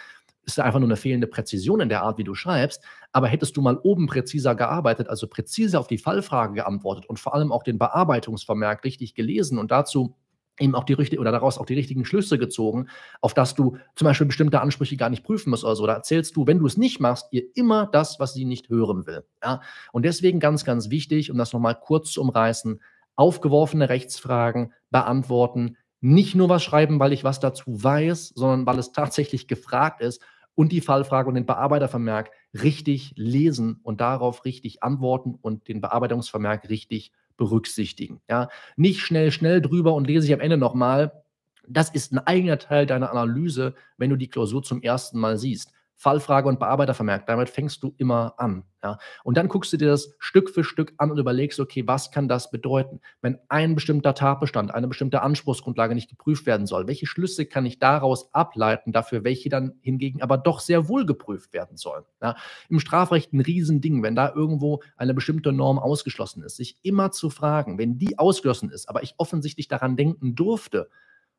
ist 0.43 0.59
einfach 0.59 0.79
nur 0.79 0.89
eine 0.89 0.97
fehlende 0.97 1.27
Präzision 1.27 1.79
in 1.79 1.87
der 1.87 2.03
Art, 2.03 2.17
wie 2.17 2.25
du 2.25 2.35
schreibst. 2.35 2.83
Aber 3.13 3.27
hättest 3.27 3.55
du 3.55 3.61
mal 3.61 3.77
oben 3.77 4.07
präziser 4.07 4.55
gearbeitet, 4.55 5.07
also 5.07 5.27
präziser 5.27 5.79
auf 5.79 5.87
die 5.87 5.97
Fallfrage 5.97 6.55
geantwortet 6.55 7.05
und 7.05 7.17
vor 7.17 7.33
allem 7.33 7.53
auch 7.53 7.63
den 7.63 7.77
Bearbeitungsvermerk 7.77 8.83
richtig 8.83 9.15
gelesen 9.15 9.57
und 9.57 9.71
dazu 9.71 10.17
eben 10.59 10.75
auch 10.75 10.83
die 10.83 10.93
richtige 10.93 11.19
oder 11.19 11.31
daraus 11.31 11.57
auch 11.57 11.65
die 11.65 11.73
richtigen 11.73 12.05
Schlüsse 12.05 12.37
gezogen, 12.37 12.87
auf 13.21 13.33
dass 13.33 13.55
du 13.55 13.77
zum 13.95 14.05
Beispiel 14.05 14.27
bestimmte 14.27 14.61
Ansprüche 14.61 14.97
gar 14.97 15.09
nicht 15.09 15.23
prüfen 15.23 15.49
musst 15.49 15.63
oder 15.63 15.75
so. 15.75 15.85
Da 15.85 15.93
erzählst 15.93 16.35
du, 16.35 16.47
wenn 16.47 16.59
du 16.59 16.65
es 16.65 16.77
nicht 16.77 16.99
machst, 16.99 17.27
ihr 17.31 17.43
immer 17.55 17.87
das, 17.87 18.19
was 18.19 18.33
sie 18.33 18.45
nicht 18.45 18.69
hören 18.69 19.05
will. 19.05 19.25
Ja? 19.43 19.61
Und 19.91 20.05
deswegen 20.05 20.39
ganz, 20.39 20.63
ganz 20.65 20.89
wichtig, 20.89 21.31
um 21.31 21.37
das 21.37 21.53
nochmal 21.53 21.77
kurz 21.79 22.11
zu 22.11 22.21
umreißen, 22.21 22.81
aufgeworfene 23.15 23.89
Rechtsfragen 23.89 24.73
beantworten, 24.91 25.77
nicht 26.01 26.35
nur 26.35 26.49
was 26.49 26.63
schreiben, 26.63 26.99
weil 26.99 27.13
ich 27.13 27.23
was 27.23 27.39
dazu 27.39 27.83
weiß, 27.83 28.33
sondern 28.35 28.65
weil 28.65 28.77
es 28.79 28.91
tatsächlich 28.91 29.47
gefragt 29.47 30.01
ist 30.01 30.21
und 30.53 30.71
die 30.71 30.81
Fallfrage 30.81 31.27
und 31.27 31.35
den 31.35 31.45
Bearbeitervermerk 31.45 32.31
richtig 32.53 33.13
lesen 33.15 33.79
und 33.83 34.01
darauf 34.01 34.45
richtig 34.45 34.83
antworten 34.83 35.35
und 35.41 35.67
den 35.67 35.81
Bearbeitungsvermerk 35.81 36.69
richtig 36.69 37.11
berücksichtigen. 37.37 38.21
Ja? 38.29 38.49
Nicht 38.75 39.01
schnell, 39.01 39.31
schnell 39.31 39.61
drüber 39.61 39.93
und 39.93 40.07
lese 40.07 40.27
ich 40.27 40.33
am 40.33 40.39
Ende 40.39 40.57
nochmal. 40.57 41.23
Das 41.67 41.89
ist 41.89 42.13
ein 42.13 42.19
eigener 42.19 42.59
Teil 42.59 42.85
deiner 42.85 43.11
Analyse, 43.11 43.73
wenn 43.97 44.09
du 44.09 44.15
die 44.15 44.29
Klausur 44.29 44.63
zum 44.63 44.81
ersten 44.81 45.19
Mal 45.19 45.37
siehst. 45.37 45.71
Fallfrage 45.95 46.49
und 46.49 46.59
Bearbeitervermerk. 46.59 47.25
Damit 47.25 47.49
fängst 47.49 47.81
du 47.81 47.93
immer 47.97 48.35
an. 48.37 48.63
Ja? 48.83 48.97
Und 49.23 49.37
dann 49.37 49.47
guckst 49.47 49.71
du 49.73 49.77
dir 49.77 49.87
das 49.87 50.13
Stück 50.19 50.49
für 50.49 50.63
Stück 50.63 50.93
an 50.97 51.09
und 51.09 51.17
überlegst, 51.17 51.59
okay, 51.59 51.87
was 51.87 52.11
kann 52.11 52.27
das 52.27 52.51
bedeuten? 52.51 52.99
Wenn 53.21 53.39
ein 53.47 53.75
bestimmter 53.75 54.13
Tatbestand, 54.13 54.73
eine 54.73 54.87
bestimmte 54.87 55.21
Anspruchsgrundlage 55.21 55.95
nicht 55.95 56.09
geprüft 56.09 56.45
werden 56.45 56.67
soll, 56.67 56.87
welche 56.87 57.07
Schlüsse 57.07 57.45
kann 57.45 57.65
ich 57.65 57.79
daraus 57.79 58.33
ableiten, 58.33 58.91
dafür 58.91 59.23
welche 59.23 59.49
dann 59.49 59.73
hingegen 59.81 60.21
aber 60.21 60.37
doch 60.37 60.59
sehr 60.59 60.89
wohl 60.89 61.05
geprüft 61.05 61.53
werden 61.53 61.77
sollen? 61.77 62.03
Ja? 62.21 62.35
Im 62.69 62.79
Strafrecht 62.79 63.33
ein 63.33 63.39
Riesending, 63.39 64.03
wenn 64.03 64.15
da 64.15 64.33
irgendwo 64.33 64.81
eine 64.97 65.13
bestimmte 65.13 65.53
Norm 65.53 65.79
ausgeschlossen 65.79 66.43
ist, 66.43 66.57
sich 66.57 66.77
immer 66.83 67.11
zu 67.11 67.29
fragen, 67.29 67.77
wenn 67.77 67.97
die 67.97 68.19
ausgeschlossen 68.19 68.69
ist, 68.69 68.89
aber 68.89 69.01
ich 69.01 69.15
offensichtlich 69.17 69.67
daran 69.67 69.95
denken 69.95 70.35
durfte, 70.35 70.89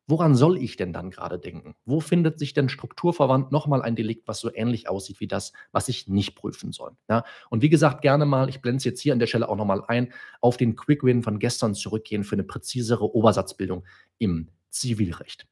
Woran 0.09 0.35
soll 0.35 0.57
ich 0.57 0.77
denn 0.77 0.93
dann 0.93 1.11
gerade 1.11 1.37
denken? 1.37 1.75
Wo 1.85 1.99
findet 1.99 2.39
sich 2.39 2.53
denn 2.53 2.69
strukturverwandt 2.69 3.51
nochmal 3.51 3.81
ein 3.81 3.97
Delikt, 3.97 4.25
was 4.25 4.39
so 4.39 4.49
ähnlich 4.53 4.87
aussieht 4.87 5.19
wie 5.19 5.27
das, 5.27 5.51
was 5.73 5.89
ich 5.89 6.07
nicht 6.07 6.35
prüfen 6.35 6.71
soll? 6.71 6.93
Ja? 7.09 7.25
Und 7.49 7.61
wie 7.61 7.69
gesagt, 7.69 8.01
gerne 8.01 8.25
mal, 8.25 8.47
ich 8.47 8.61
blende 8.61 8.77
es 8.77 8.85
jetzt 8.85 9.01
hier 9.01 9.11
an 9.11 9.19
der 9.19 9.27
Stelle 9.27 9.49
auch 9.49 9.57
nochmal 9.57 9.83
ein, 9.87 10.13
auf 10.39 10.55
den 10.55 10.77
Quick 10.77 11.03
Win 11.03 11.23
von 11.23 11.39
gestern 11.39 11.75
zurückgehen 11.75 12.23
für 12.23 12.35
eine 12.35 12.45
präzisere 12.45 13.13
Obersatzbildung 13.13 13.85
im 14.17 14.47
Zivilrecht. 14.69 15.45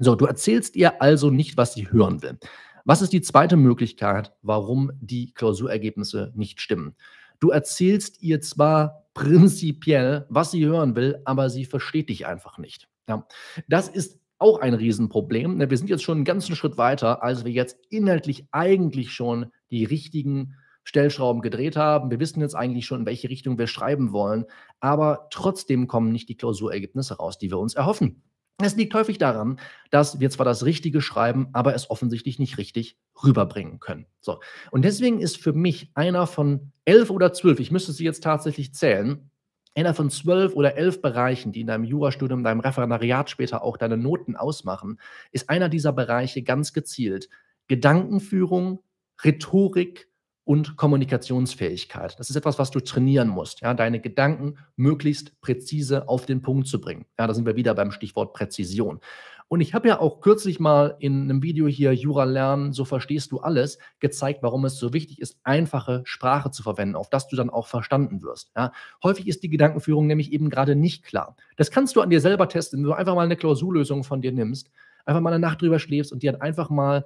So, 0.00 0.16
du 0.16 0.26
erzählst 0.26 0.74
ihr 0.74 1.00
also 1.00 1.30
nicht, 1.30 1.56
was 1.56 1.74
sie 1.74 1.92
hören 1.92 2.22
will. 2.22 2.38
Was 2.84 3.02
ist 3.02 3.12
die 3.12 3.20
zweite 3.20 3.56
Möglichkeit, 3.56 4.32
warum 4.42 4.90
die 5.00 5.32
Klausurergebnisse 5.32 6.32
nicht 6.34 6.60
stimmen? 6.60 6.96
Du 7.38 7.50
erzählst 7.50 8.20
ihr 8.20 8.40
zwar 8.40 9.06
prinzipiell, 9.14 10.26
was 10.28 10.50
sie 10.50 10.66
hören 10.66 10.96
will, 10.96 11.20
aber 11.24 11.50
sie 11.50 11.64
versteht 11.64 12.08
dich 12.08 12.26
einfach 12.26 12.58
nicht. 12.58 12.88
Ja, 13.12 13.26
das 13.68 13.88
ist 13.88 14.20
auch 14.38 14.58
ein 14.60 14.74
Riesenproblem. 14.74 15.58
Ne? 15.58 15.70
Wir 15.70 15.76
sind 15.76 15.90
jetzt 15.90 16.02
schon 16.02 16.18
einen 16.18 16.24
ganzen 16.24 16.56
Schritt 16.56 16.78
weiter, 16.78 17.22
als 17.22 17.44
wir 17.44 17.52
jetzt 17.52 17.78
inhaltlich 17.90 18.46
eigentlich 18.50 19.12
schon 19.12 19.52
die 19.70 19.84
richtigen 19.84 20.56
Stellschrauben 20.84 21.42
gedreht 21.42 21.76
haben. 21.76 22.10
Wir 22.10 22.18
wissen 22.18 22.40
jetzt 22.40 22.56
eigentlich 22.56 22.86
schon, 22.86 23.00
in 23.00 23.06
welche 23.06 23.28
Richtung 23.28 23.58
wir 23.58 23.68
schreiben 23.68 24.12
wollen, 24.12 24.46
aber 24.80 25.28
trotzdem 25.30 25.86
kommen 25.86 26.10
nicht 26.10 26.28
die 26.28 26.36
Klausurergebnisse 26.36 27.18
raus, 27.18 27.38
die 27.38 27.50
wir 27.50 27.58
uns 27.58 27.74
erhoffen. 27.74 28.22
Es 28.60 28.76
liegt 28.76 28.94
häufig 28.94 29.18
daran, 29.18 29.58
dass 29.90 30.20
wir 30.20 30.30
zwar 30.30 30.44
das 30.44 30.64
Richtige 30.64 31.00
schreiben, 31.00 31.48
aber 31.52 31.74
es 31.74 31.90
offensichtlich 31.90 32.38
nicht 32.38 32.58
richtig 32.58 32.96
rüberbringen 33.22 33.80
können. 33.80 34.06
So. 34.20 34.40
Und 34.70 34.84
deswegen 34.84 35.20
ist 35.20 35.36
für 35.36 35.52
mich 35.52 35.90
einer 35.94 36.26
von 36.26 36.72
elf 36.84 37.10
oder 37.10 37.32
zwölf, 37.32 37.60
ich 37.60 37.70
müsste 37.70 37.92
sie 37.92 38.04
jetzt 38.04 38.22
tatsächlich 38.22 38.74
zählen, 38.74 39.30
einer 39.74 39.94
von 39.94 40.10
zwölf 40.10 40.54
oder 40.54 40.76
elf 40.76 41.00
Bereichen, 41.00 41.52
die 41.52 41.62
in 41.62 41.66
deinem 41.66 41.84
Jurastudium, 41.84 42.44
deinem 42.44 42.60
Referendariat 42.60 43.30
später 43.30 43.62
auch 43.62 43.76
deine 43.76 43.96
Noten 43.96 44.36
ausmachen, 44.36 44.98
ist 45.30 45.48
einer 45.48 45.68
dieser 45.68 45.92
Bereiche 45.92 46.42
ganz 46.42 46.72
gezielt 46.72 47.28
Gedankenführung, 47.68 48.80
Rhetorik 49.24 50.08
und 50.44 50.76
Kommunikationsfähigkeit. 50.76 52.18
Das 52.18 52.28
ist 52.28 52.36
etwas, 52.36 52.58
was 52.58 52.70
du 52.70 52.80
trainieren 52.80 53.28
musst, 53.28 53.60
ja, 53.60 53.74
deine 53.74 54.00
Gedanken 54.00 54.58
möglichst 54.76 55.40
präzise 55.40 56.08
auf 56.08 56.26
den 56.26 56.42
Punkt 56.42 56.66
zu 56.66 56.80
bringen. 56.80 57.06
Ja, 57.18 57.26
da 57.26 57.34
sind 57.34 57.46
wir 57.46 57.56
wieder 57.56 57.74
beim 57.74 57.92
Stichwort 57.92 58.32
Präzision. 58.34 59.00
Und 59.48 59.60
ich 59.60 59.74
habe 59.74 59.88
ja 59.88 60.00
auch 60.00 60.20
kürzlich 60.20 60.60
mal 60.60 60.96
in 60.98 61.22
einem 61.22 61.42
Video 61.42 61.66
hier 61.66 61.92
Jura 61.92 62.24
lernen, 62.24 62.72
so 62.72 62.84
verstehst 62.84 63.32
du 63.32 63.40
alles, 63.40 63.78
gezeigt, 64.00 64.42
warum 64.42 64.64
es 64.64 64.78
so 64.78 64.92
wichtig 64.92 65.20
ist, 65.20 65.38
einfache 65.44 66.02
Sprache 66.04 66.50
zu 66.50 66.62
verwenden, 66.62 66.96
auf 66.96 67.10
das 67.10 67.28
du 67.28 67.36
dann 67.36 67.50
auch 67.50 67.66
verstanden 67.66 68.22
wirst. 68.22 68.50
Ja, 68.56 68.72
häufig 69.02 69.28
ist 69.28 69.42
die 69.42 69.50
Gedankenführung 69.50 70.06
nämlich 70.06 70.32
eben 70.32 70.50
gerade 70.50 70.74
nicht 70.74 71.04
klar. 71.04 71.36
Das 71.56 71.70
kannst 71.70 71.96
du 71.96 72.00
an 72.00 72.10
dir 72.10 72.20
selber 72.20 72.48
testen, 72.48 72.78
wenn 72.78 72.84
du 72.84 72.92
einfach 72.92 73.14
mal 73.14 73.24
eine 73.24 73.36
Klausurlösung 73.36 74.04
von 74.04 74.22
dir 74.22 74.32
nimmst, 74.32 74.70
einfach 75.04 75.20
mal 75.20 75.32
eine 75.32 75.40
Nacht 75.40 75.60
drüber 75.60 75.78
schläfst 75.78 76.12
und 76.12 76.22
dir 76.22 76.40
einfach 76.40 76.70
mal 76.70 77.04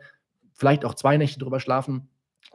vielleicht 0.52 0.85
auch 0.85 0.95
zwei 0.95 1.16
Nächte 1.16 1.38
drüber 1.38 1.61
schlafen, 1.61 2.09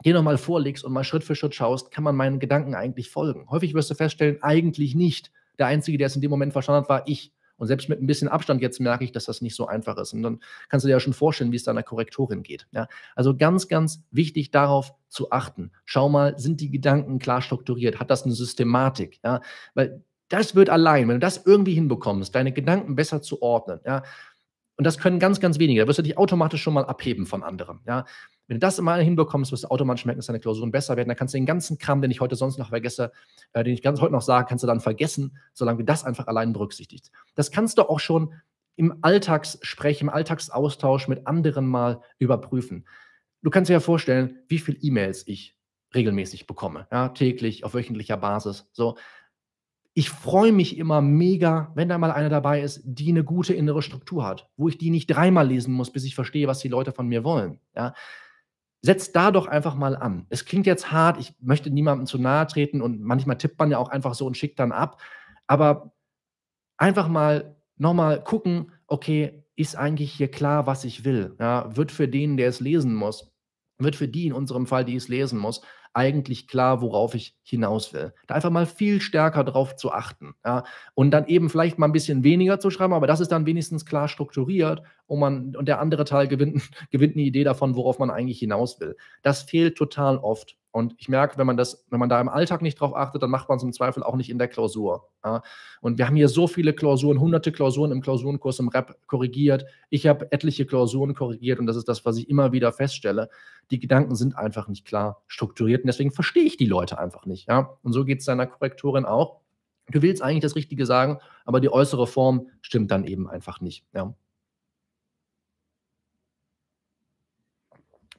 dir 0.04 0.14
nochmal 0.14 0.38
vorlegst 0.38 0.84
und 0.84 0.92
mal 0.92 1.04
Schritt 1.04 1.24
für 1.24 1.34
Schritt 1.34 1.54
schaust, 1.54 1.90
kann 1.90 2.04
man 2.04 2.16
meinen 2.16 2.38
Gedanken 2.40 2.74
eigentlich 2.74 3.10
folgen. 3.10 3.48
Häufig 3.50 3.74
wirst 3.74 3.90
du 3.90 3.94
feststellen, 3.94 4.42
eigentlich 4.42 4.94
nicht. 4.94 5.30
Der 5.58 5.66
Einzige, 5.66 5.98
der 5.98 6.06
es 6.06 6.16
in 6.16 6.22
dem 6.22 6.30
Moment 6.30 6.52
verstanden 6.52 6.82
hat, 6.82 6.88
war 6.88 7.06
ich. 7.06 7.32
Und 7.62 7.68
selbst 7.68 7.88
mit 7.88 8.02
ein 8.02 8.08
bisschen 8.08 8.26
Abstand 8.26 8.60
jetzt 8.60 8.80
merke 8.80 9.04
ich, 9.04 9.12
dass 9.12 9.26
das 9.26 9.40
nicht 9.40 9.54
so 9.54 9.68
einfach 9.68 9.96
ist. 9.96 10.12
Und 10.14 10.24
dann 10.24 10.40
kannst 10.68 10.82
du 10.82 10.88
dir 10.88 10.94
ja 10.94 10.98
schon 10.98 11.12
vorstellen, 11.12 11.52
wie 11.52 11.56
es 11.56 11.62
deiner 11.62 11.84
Korrektorin 11.84 12.42
geht. 12.42 12.66
Ja? 12.72 12.88
Also 13.14 13.36
ganz, 13.36 13.68
ganz 13.68 14.02
wichtig 14.10 14.50
darauf 14.50 14.92
zu 15.08 15.30
achten. 15.30 15.70
Schau 15.84 16.08
mal, 16.08 16.36
sind 16.40 16.60
die 16.60 16.72
Gedanken 16.72 17.20
klar 17.20 17.40
strukturiert? 17.40 18.00
Hat 18.00 18.10
das 18.10 18.24
eine 18.24 18.34
Systematik? 18.34 19.20
Ja? 19.22 19.42
Weil 19.74 20.02
das 20.28 20.56
wird 20.56 20.70
allein, 20.70 21.06
wenn 21.06 21.14
du 21.16 21.20
das 21.20 21.46
irgendwie 21.46 21.74
hinbekommst, 21.74 22.34
deine 22.34 22.50
Gedanken 22.50 22.96
besser 22.96 23.22
zu 23.22 23.42
ordnen, 23.42 23.78
ja, 23.86 24.02
und 24.76 24.84
das 24.84 24.98
können 24.98 25.20
ganz, 25.20 25.38
ganz 25.38 25.60
wenige. 25.60 25.82
Da 25.82 25.86
wirst 25.86 26.00
du 26.00 26.02
dich 26.02 26.18
automatisch 26.18 26.62
schon 26.62 26.74
mal 26.74 26.84
abheben 26.84 27.26
von 27.26 27.44
anderen. 27.44 27.78
Ja? 27.86 28.06
Wenn 28.52 28.60
du 28.60 28.66
das 28.66 28.78
mal 28.82 29.02
hinbekommst, 29.02 29.50
wirst 29.50 29.64
du 29.64 29.68
automatisch 29.68 30.04
merken, 30.04 30.18
dass 30.18 30.26
deine 30.26 30.38
Klausuren 30.38 30.70
besser 30.70 30.94
werden. 30.98 31.08
Dann 31.08 31.16
kannst 31.16 31.32
du 31.32 31.38
den 31.38 31.46
ganzen 31.46 31.78
Kram, 31.78 32.02
den 32.02 32.10
ich 32.10 32.20
heute 32.20 32.36
sonst 32.36 32.58
noch 32.58 32.68
vergesse, 32.68 33.10
äh, 33.54 33.64
den 33.64 33.72
ich 33.72 33.80
ganz 33.80 34.02
heute 34.02 34.12
noch 34.12 34.20
sage, 34.20 34.44
kannst 34.46 34.62
du 34.62 34.66
dann 34.66 34.80
vergessen, 34.80 35.38
solange 35.54 35.78
du 35.78 35.84
das 35.84 36.04
einfach 36.04 36.26
allein 36.26 36.52
berücksichtigst. 36.52 37.10
Das 37.34 37.50
kannst 37.50 37.78
du 37.78 37.88
auch 37.88 37.98
schon 37.98 38.34
im 38.76 38.98
Alltagssprech, 39.00 40.02
im 40.02 40.10
Alltagsaustausch 40.10 41.08
mit 41.08 41.26
anderen 41.26 41.66
mal 41.66 42.02
überprüfen. 42.18 42.86
Du 43.40 43.48
kannst 43.48 43.70
dir 43.70 43.72
ja 43.72 43.80
vorstellen, 43.80 44.40
wie 44.48 44.58
viele 44.58 44.76
E-Mails 44.82 45.26
ich 45.26 45.56
regelmäßig 45.94 46.46
bekomme, 46.46 46.86
ja, 46.92 47.08
täglich, 47.08 47.64
auf 47.64 47.72
wöchentlicher 47.72 48.18
Basis. 48.18 48.68
So, 48.74 48.98
ich 49.94 50.10
freue 50.10 50.52
mich 50.52 50.76
immer 50.76 51.00
mega, 51.00 51.72
wenn 51.74 51.88
da 51.88 51.96
mal 51.96 52.12
eine 52.12 52.28
dabei 52.28 52.60
ist, 52.60 52.82
die 52.84 53.08
eine 53.08 53.24
gute 53.24 53.54
innere 53.54 53.80
Struktur 53.80 54.26
hat, 54.26 54.50
wo 54.58 54.68
ich 54.68 54.76
die 54.76 54.90
nicht 54.90 55.06
dreimal 55.06 55.48
lesen 55.48 55.72
muss, 55.72 55.90
bis 55.90 56.04
ich 56.04 56.14
verstehe, 56.14 56.48
was 56.48 56.58
die 56.58 56.68
Leute 56.68 56.92
von 56.92 57.08
mir 57.08 57.24
wollen. 57.24 57.58
Ja? 57.74 57.94
Setzt 58.82 59.14
da 59.14 59.30
doch 59.30 59.46
einfach 59.46 59.76
mal 59.76 59.96
an. 59.96 60.26
Es 60.28 60.44
klingt 60.44 60.66
jetzt 60.66 60.90
hart, 60.90 61.18
ich 61.18 61.34
möchte 61.40 61.70
niemandem 61.70 62.06
zu 62.06 62.18
nahe 62.18 62.46
treten 62.48 62.82
und 62.82 63.00
manchmal 63.00 63.38
tippt 63.38 63.58
man 63.58 63.70
ja 63.70 63.78
auch 63.78 63.88
einfach 63.88 64.14
so 64.14 64.26
und 64.26 64.36
schickt 64.36 64.58
dann 64.58 64.72
ab. 64.72 65.00
Aber 65.46 65.92
einfach 66.76 67.08
mal 67.08 67.56
nochmal 67.76 68.22
gucken, 68.22 68.72
okay, 68.88 69.44
ist 69.54 69.76
eigentlich 69.76 70.12
hier 70.12 70.30
klar, 70.30 70.66
was 70.66 70.84
ich 70.84 71.04
will? 71.04 71.36
Ja? 71.38 71.76
Wird 71.76 71.92
für 71.92 72.08
den, 72.08 72.36
der 72.36 72.48
es 72.48 72.60
lesen 72.60 72.94
muss, 72.94 73.32
wird 73.78 73.96
für 73.96 74.08
die 74.08 74.26
in 74.26 74.32
unserem 74.32 74.66
Fall, 74.66 74.84
die 74.84 74.96
es 74.96 75.08
lesen 75.08 75.38
muss, 75.38 75.62
eigentlich 75.94 76.48
klar, 76.48 76.80
worauf 76.80 77.14
ich 77.14 77.36
hinaus 77.42 77.92
will. 77.92 78.14
Da 78.26 78.34
einfach 78.34 78.50
mal 78.50 78.66
viel 78.66 79.00
stärker 79.00 79.44
drauf 79.44 79.76
zu 79.76 79.92
achten. 79.92 80.34
Ja? 80.44 80.64
Und 80.94 81.10
dann 81.10 81.26
eben 81.26 81.50
vielleicht 81.50 81.78
mal 81.78 81.86
ein 81.86 81.92
bisschen 81.92 82.24
weniger 82.24 82.58
zu 82.60 82.70
schreiben, 82.70 82.94
aber 82.94 83.06
das 83.06 83.20
ist 83.20 83.30
dann 83.30 83.46
wenigstens 83.46 83.84
klar 83.84 84.08
strukturiert 84.08 84.82
und, 85.12 85.18
man, 85.20 85.54
und 85.56 85.68
der 85.68 85.78
andere 85.78 86.04
Teil 86.04 86.26
gewinnt, 86.26 86.70
gewinnt 86.90 87.16
eine 87.16 87.24
Idee 87.24 87.44
davon, 87.44 87.76
worauf 87.76 87.98
man 87.98 88.10
eigentlich 88.10 88.38
hinaus 88.38 88.80
will. 88.80 88.96
Das 89.22 89.42
fehlt 89.42 89.76
total 89.76 90.16
oft. 90.16 90.56
Und 90.70 90.94
ich 90.96 91.10
merke, 91.10 91.36
wenn 91.36 91.46
man 91.46 91.58
das, 91.58 91.84
wenn 91.90 92.00
man 92.00 92.08
da 92.08 92.18
im 92.18 92.30
Alltag 92.30 92.62
nicht 92.62 92.80
drauf 92.80 92.96
achtet, 92.96 93.22
dann 93.22 93.28
macht 93.28 93.46
man 93.50 93.58
es 93.58 93.62
im 93.62 93.74
Zweifel 93.74 94.02
auch 94.02 94.16
nicht 94.16 94.30
in 94.30 94.38
der 94.38 94.48
Klausur. 94.48 95.10
Ja? 95.22 95.42
Und 95.82 95.98
wir 95.98 96.06
haben 96.06 96.16
hier 96.16 96.30
so 96.30 96.46
viele 96.46 96.72
Klausuren, 96.72 97.20
hunderte 97.20 97.52
Klausuren 97.52 97.92
im 97.92 98.00
Klausurenkurs 98.00 98.58
im 98.58 98.68
Rap 98.68 98.96
korrigiert. 99.06 99.66
Ich 99.90 100.06
habe 100.06 100.32
etliche 100.32 100.64
Klausuren 100.64 101.14
korrigiert 101.14 101.58
und 101.58 101.66
das 101.66 101.76
ist 101.76 101.88
das, 101.88 102.06
was 102.06 102.16
ich 102.16 102.30
immer 102.30 102.52
wieder 102.52 102.72
feststelle. 102.72 103.28
Die 103.70 103.80
Gedanken 103.80 104.16
sind 104.16 104.38
einfach 104.38 104.66
nicht 104.68 104.86
klar 104.86 105.22
strukturiert 105.26 105.82
und 105.82 105.88
deswegen 105.88 106.10
verstehe 106.10 106.44
ich 106.44 106.56
die 106.56 106.64
Leute 106.64 106.98
einfach 106.98 107.26
nicht. 107.26 107.50
Ja? 107.50 107.76
Und 107.82 107.92
so 107.92 108.06
geht 108.06 108.20
es 108.20 108.24
deiner 108.24 108.46
Korrektorin 108.46 109.04
auch. 109.04 109.42
Du 109.90 110.00
willst 110.00 110.22
eigentlich 110.22 110.40
das 110.40 110.56
Richtige 110.56 110.86
sagen, 110.86 111.18
aber 111.44 111.60
die 111.60 111.70
äußere 111.70 112.06
Form 112.06 112.48
stimmt 112.62 112.90
dann 112.90 113.04
eben 113.04 113.28
einfach 113.28 113.60
nicht. 113.60 113.84
Ja? 113.92 114.14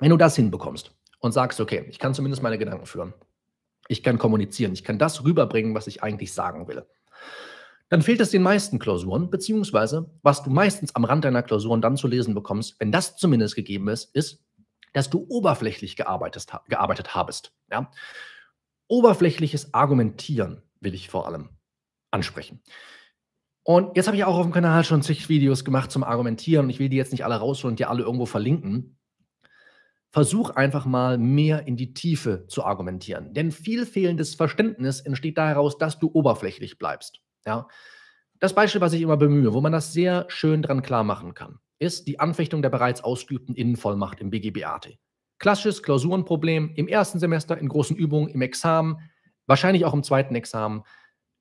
Wenn 0.04 0.10
du 0.10 0.18
das 0.18 0.36
hinbekommst, 0.36 0.92
und 1.24 1.32
sagst, 1.32 1.62
okay, 1.62 1.86
ich 1.90 2.00
kann 2.00 2.14
zumindest 2.14 2.44
meine 2.44 2.58
Gedanken 2.58 2.86
führen. 2.86 3.14
Ich 3.88 4.04
kann 4.04 4.18
kommunizieren, 4.18 4.74
ich 4.74 4.84
kann 4.84 5.00
das 5.00 5.24
rüberbringen, 5.24 5.74
was 5.74 5.88
ich 5.88 6.04
eigentlich 6.04 6.34
sagen 6.34 6.68
will. 6.68 6.86
Dann 7.88 8.02
fehlt 8.02 8.20
es 8.20 8.30
den 8.30 8.44
meisten 8.44 8.78
Klausuren, 8.78 9.30
beziehungsweise 9.30 10.12
was 10.22 10.44
du 10.44 10.50
meistens 10.50 10.94
am 10.96 11.06
Rand 11.06 11.24
deiner 11.24 11.42
Klausuren 11.42 11.82
dann 11.82 11.96
zu 11.96 12.08
lesen 12.08 12.34
bekommst, 12.34 12.78
wenn 12.80 12.92
das 12.92 13.16
zumindest 13.16 13.56
gegeben 13.56 13.88
ist, 13.88 14.14
ist, 14.14 14.44
dass 14.92 15.10
du 15.10 15.26
oberflächlich 15.30 15.96
gearbeitet, 15.96 16.48
gearbeitet 16.68 17.16
habest. 17.16 17.54
Ja? 17.72 17.90
Oberflächliches 18.88 19.74
Argumentieren 19.74 20.62
will 20.82 20.94
ich 20.94 21.08
vor 21.08 21.26
allem 21.26 21.52
ansprechen. 22.12 22.62
Und 23.64 23.96
jetzt 23.96 24.08
habe 24.08 24.18
ich 24.18 24.26
auch 24.26 24.36
auf 24.36 24.44
dem 24.44 24.52
Kanal 24.52 24.84
schon 24.84 25.04
zig 25.04 25.30
Videos 25.30 25.64
gemacht 25.64 25.90
zum 25.90 26.04
Argumentieren 26.04 26.70
ich 26.70 26.80
will 26.80 26.90
die 26.90 26.98
jetzt 26.98 27.14
nicht 27.14 27.24
alle 27.24 27.36
rausholen 27.36 27.74
und 27.74 27.80
dir 27.80 27.90
alle 27.90 28.04
irgendwo 28.04 28.26
verlinken 28.26 28.98
versuch 30.14 30.52
einfach 30.52 30.86
mal 30.86 31.18
mehr 31.18 31.66
in 31.68 31.76
die 31.76 31.96
Tiefe 31.96 32.46
zu 32.48 32.64
argumentieren. 32.64 33.34
Denn 33.34 33.52
viel 33.52 33.88
fehlendes 33.88 34.36
Verständnis 34.36 35.02
entsteht 35.02 35.40
daraus, 35.40 35.80
dass 35.80 35.98
du 35.98 36.10
oberflächlich 36.14 36.78
bleibst. 36.78 37.20
Ja? 37.48 37.68
Das 38.40 38.54
Beispiel, 38.54 38.80
was 38.80 38.94
ich 38.94 39.02
immer 39.02 39.18
bemühe, 39.18 39.54
wo 39.54 39.60
man 39.60 39.72
das 39.72 39.92
sehr 39.92 40.26
schön 40.28 40.62
dran 40.62 40.84
klar 40.84 41.04
machen 41.04 41.34
kann, 41.34 41.58
ist 41.80 42.08
die 42.08 42.20
Anfechtung 42.20 42.62
der 42.62 42.70
bereits 42.70 43.04
ausgeübten 43.04 43.56
Innenvollmacht 43.56 44.20
im 44.20 44.30
BGB-AT. 44.30 45.00
Klassisches 45.40 45.82
Klausurenproblem 45.82 46.74
im 46.76 46.88
ersten 46.88 47.18
Semester, 47.18 47.58
in 47.58 47.68
großen 47.68 47.98
Übungen, 47.98 48.30
im 48.30 48.44
Examen, 48.44 48.98
wahrscheinlich 49.48 49.84
auch 49.84 49.96
im 49.96 50.04
zweiten 50.04 50.36
Examen. 50.36 50.84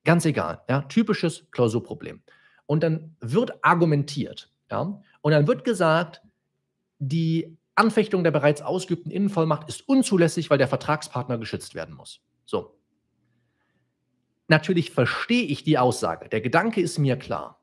Ganz 0.03 0.25
egal. 0.25 0.63
Ja? 0.67 0.81
Typisches 0.81 1.45
Klausurproblem. 1.51 2.23
Und 2.65 2.81
dann 2.81 3.15
wird 3.19 3.63
argumentiert. 3.63 4.51
Ja? 4.71 4.99
Und 5.21 5.31
dann 5.31 5.45
wird 5.45 5.63
gesagt, 5.63 6.23
die 6.97 7.55
Anfechtung 7.75 8.23
der 8.23 8.31
bereits 8.31 8.61
ausgeübten 8.61 9.11
Innenvollmacht 9.11 9.67
ist 9.67 9.87
unzulässig, 9.87 10.49
weil 10.49 10.57
der 10.57 10.67
Vertragspartner 10.67 11.37
geschützt 11.37 11.75
werden 11.75 11.95
muss. 11.95 12.21
So. 12.45 12.77
Natürlich 14.47 14.91
verstehe 14.91 15.43
ich 15.45 15.63
die 15.63 15.77
Aussage. 15.77 16.29
Der 16.29 16.41
Gedanke 16.41 16.81
ist 16.81 16.99
mir 16.99 17.17
klar. 17.17 17.59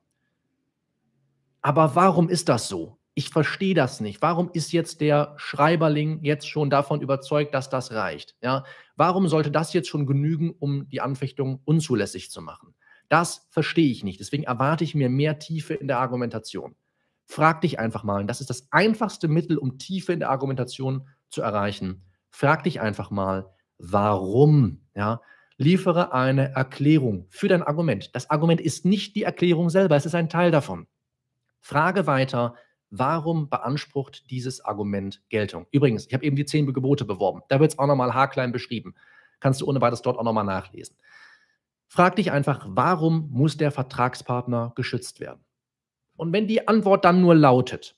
Aber 1.62 1.95
warum 1.95 2.29
ist 2.29 2.49
das 2.49 2.69
so? 2.69 2.99
Ich 3.14 3.29
verstehe 3.29 3.75
das 3.75 4.00
nicht. 4.00 4.23
Warum 4.23 4.50
ist 4.52 4.73
jetzt 4.73 5.00
der 5.00 5.35
Schreiberling 5.37 6.25
jetzt 6.25 6.49
schon 6.49 6.71
davon 6.71 7.02
überzeugt, 7.02 7.55
dass 7.55 7.69
das 7.69 7.93
reicht? 7.93 8.37
Ja? 8.40 8.64
Warum 8.97 9.29
sollte 9.29 9.50
das 9.50 9.73
jetzt 9.73 9.88
schon 9.88 10.07
genügen, 10.07 10.55
um 10.59 10.88
die 10.88 11.00
Anfechtung 11.00 11.61
unzulässig 11.64 12.31
zu 12.31 12.40
machen? 12.40 12.75
Das 13.09 13.47
verstehe 13.50 13.90
ich 13.90 14.05
nicht. 14.05 14.21
Deswegen 14.21 14.45
erwarte 14.45 14.85
ich 14.85 14.95
mir 14.95 15.11
mehr 15.11 15.38
Tiefe 15.38 15.75
in 15.75 15.88
der 15.88 15.99
Argumentation. 15.99 16.76
Frag 17.30 17.60
dich 17.60 17.78
einfach 17.78 18.02
mal, 18.02 18.22
und 18.22 18.26
das 18.26 18.40
ist 18.40 18.50
das 18.50 18.66
einfachste 18.72 19.28
Mittel, 19.28 19.56
um 19.56 19.78
Tiefe 19.78 20.12
in 20.12 20.18
der 20.18 20.30
Argumentation 20.30 21.06
zu 21.28 21.42
erreichen. 21.42 22.02
Frag 22.28 22.64
dich 22.64 22.80
einfach 22.80 23.12
mal, 23.12 23.54
warum? 23.78 24.80
Ja? 24.96 25.20
Liefere 25.56 26.12
eine 26.12 26.52
Erklärung 26.56 27.26
für 27.28 27.46
dein 27.46 27.62
Argument. 27.62 28.16
Das 28.16 28.30
Argument 28.30 28.60
ist 28.60 28.84
nicht 28.84 29.14
die 29.14 29.22
Erklärung 29.22 29.70
selber, 29.70 29.94
es 29.94 30.06
ist 30.06 30.16
ein 30.16 30.28
Teil 30.28 30.50
davon. 30.50 30.88
Frage 31.60 32.08
weiter, 32.08 32.56
warum 32.90 33.49
beansprucht 33.49 34.28
dieses 34.28 34.64
Argument 34.64 35.22
Geltung? 35.28 35.68
Übrigens, 35.70 36.08
ich 36.08 36.14
habe 36.14 36.25
eben 36.25 36.34
die 36.34 36.46
zehn 36.46 36.66
Gebote 36.66 37.04
beworben. 37.04 37.42
Da 37.49 37.60
wird 37.60 37.70
es 37.70 37.78
auch 37.78 37.87
nochmal 37.87 38.12
haarklein 38.12 38.50
beschrieben. 38.50 38.96
Kannst 39.38 39.60
du 39.60 39.68
ohne 39.68 39.80
weiteres 39.80 40.02
dort 40.02 40.18
auch 40.18 40.25
nochmal 40.25 40.42
nachlesen. 40.42 40.96
Frag 41.87 42.16
dich 42.16 42.32
einfach, 42.32 42.66
warum 42.68 43.28
muss 43.30 43.56
der 43.56 43.70
Vertragspartner 43.70 44.72
geschützt 44.75 45.20
werden? 45.20 45.44
Und 46.20 46.34
wenn 46.34 46.46
die 46.46 46.68
Antwort 46.68 47.06
dann 47.06 47.22
nur 47.22 47.34
lautet, 47.34 47.96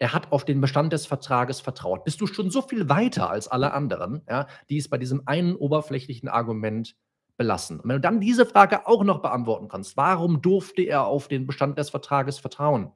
er 0.00 0.12
hat 0.12 0.32
auf 0.32 0.44
den 0.44 0.60
Bestand 0.60 0.92
des 0.92 1.06
Vertrages 1.06 1.60
vertraut, 1.60 2.02
bist 2.02 2.20
du 2.20 2.26
schon 2.26 2.50
so 2.50 2.60
viel 2.60 2.88
weiter 2.88 3.30
als 3.30 3.46
alle 3.46 3.72
anderen, 3.72 4.22
ja, 4.28 4.48
die 4.68 4.78
es 4.78 4.90
bei 4.90 4.98
diesem 4.98 5.22
einen 5.26 5.54
oberflächlichen 5.54 6.28
Argument 6.28 6.96
belassen. 7.36 7.78
Und 7.78 7.88
wenn 7.88 7.98
du 7.98 8.00
dann 8.00 8.18
diese 8.18 8.46
Frage 8.46 8.88
auch 8.88 9.04
noch 9.04 9.22
beantworten 9.22 9.68
kannst, 9.68 9.96
warum 9.96 10.42
durfte 10.42 10.82
er 10.82 11.06
auf 11.06 11.28
den 11.28 11.46
Bestand 11.46 11.78
des 11.78 11.90
Vertrages 11.90 12.40
vertrauen, 12.40 12.90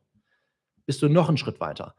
bist 0.85 1.01
du 1.01 1.09
noch 1.09 1.29
einen 1.29 1.39
Schritt 1.39 1.61
weiter. 1.61 1.95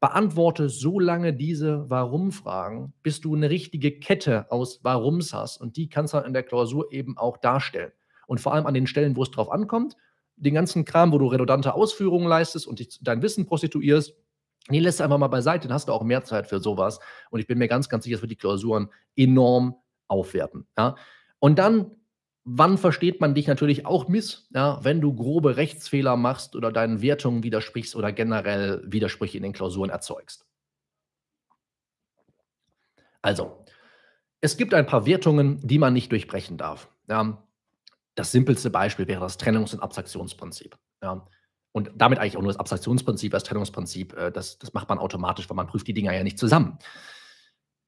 Beantworte 0.00 0.70
so 0.70 0.98
lange 0.98 1.32
diese 1.32 1.88
Warum-Fragen, 1.88 2.94
bis 3.04 3.20
du 3.20 3.36
eine 3.36 3.48
richtige 3.48 3.96
Kette 4.00 4.50
aus 4.50 4.82
Warums 4.82 5.32
hast. 5.32 5.60
Und 5.60 5.76
die 5.76 5.88
kannst 5.88 6.14
du 6.14 6.18
in 6.18 6.32
der 6.32 6.42
Klausur 6.42 6.90
eben 6.90 7.16
auch 7.16 7.36
darstellen. 7.36 7.92
Und 8.26 8.40
vor 8.40 8.54
allem 8.54 8.66
an 8.66 8.74
den 8.74 8.88
Stellen, 8.88 9.14
wo 9.14 9.22
es 9.22 9.30
drauf 9.30 9.52
ankommt, 9.52 9.94
den 10.38 10.54
ganzen 10.54 10.84
Kram, 10.84 11.12
wo 11.12 11.18
du 11.18 11.26
redundante 11.26 11.74
Ausführungen 11.74 12.28
leistest 12.28 12.66
und 12.66 12.78
dich, 12.78 12.98
dein 13.02 13.22
Wissen 13.22 13.46
prostituierst, 13.46 14.14
Die 14.70 14.80
lässt 14.80 15.00
einfach 15.00 15.18
mal 15.18 15.28
beiseite, 15.28 15.66
dann 15.68 15.74
hast 15.74 15.88
du 15.88 15.92
auch 15.92 16.02
mehr 16.02 16.24
Zeit 16.24 16.46
für 16.46 16.60
sowas. 16.60 17.00
Und 17.30 17.40
ich 17.40 17.46
bin 17.46 17.58
mir 17.58 17.68
ganz, 17.68 17.88
ganz 17.88 18.04
sicher, 18.04 18.16
das 18.16 18.22
wird 18.22 18.32
die 18.32 18.36
Klausuren 18.36 18.90
enorm 19.16 19.76
aufwerten. 20.08 20.66
Ja? 20.76 20.96
Und 21.38 21.58
dann, 21.58 21.92
wann 22.44 22.76
versteht 22.76 23.20
man 23.20 23.34
dich 23.34 23.46
natürlich 23.46 23.86
auch 23.86 24.08
miss, 24.08 24.46
ja? 24.54 24.78
wenn 24.82 25.00
du 25.00 25.14
grobe 25.14 25.56
Rechtsfehler 25.56 26.16
machst 26.16 26.54
oder 26.54 26.70
deinen 26.70 27.00
Wertungen 27.00 27.42
widersprichst 27.42 27.96
oder 27.96 28.12
generell 28.12 28.82
Widersprüche 28.86 29.38
in 29.38 29.42
den 29.42 29.52
Klausuren 29.52 29.90
erzeugst. 29.90 30.44
Also, 33.22 33.64
es 34.40 34.56
gibt 34.56 34.74
ein 34.74 34.86
paar 34.86 35.06
Wertungen, 35.06 35.60
die 35.66 35.78
man 35.78 35.92
nicht 35.92 36.12
durchbrechen 36.12 36.58
darf. 36.58 36.88
Ja? 37.08 37.42
Das 38.18 38.32
simpelste 38.32 38.68
Beispiel 38.68 39.06
wäre 39.06 39.20
das 39.20 39.38
Trennungs- 39.38 39.72
und 39.72 39.80
Abstraktionsprinzip. 39.80 40.76
Ja? 41.00 41.24
Und 41.70 41.92
damit 41.94 42.18
eigentlich 42.18 42.36
auch 42.36 42.42
nur 42.42 42.50
das 42.50 42.58
Abstraktionsprinzip, 42.58 43.30
das 43.30 43.44
Trennungsprinzip, 43.44 44.12
äh, 44.14 44.32
das, 44.32 44.58
das 44.58 44.74
macht 44.74 44.88
man 44.88 44.98
automatisch, 44.98 45.48
weil 45.48 45.54
man 45.54 45.68
prüft 45.68 45.86
die 45.86 45.94
Dinger 45.94 46.12
ja 46.12 46.24
nicht 46.24 46.36
zusammen. 46.36 46.78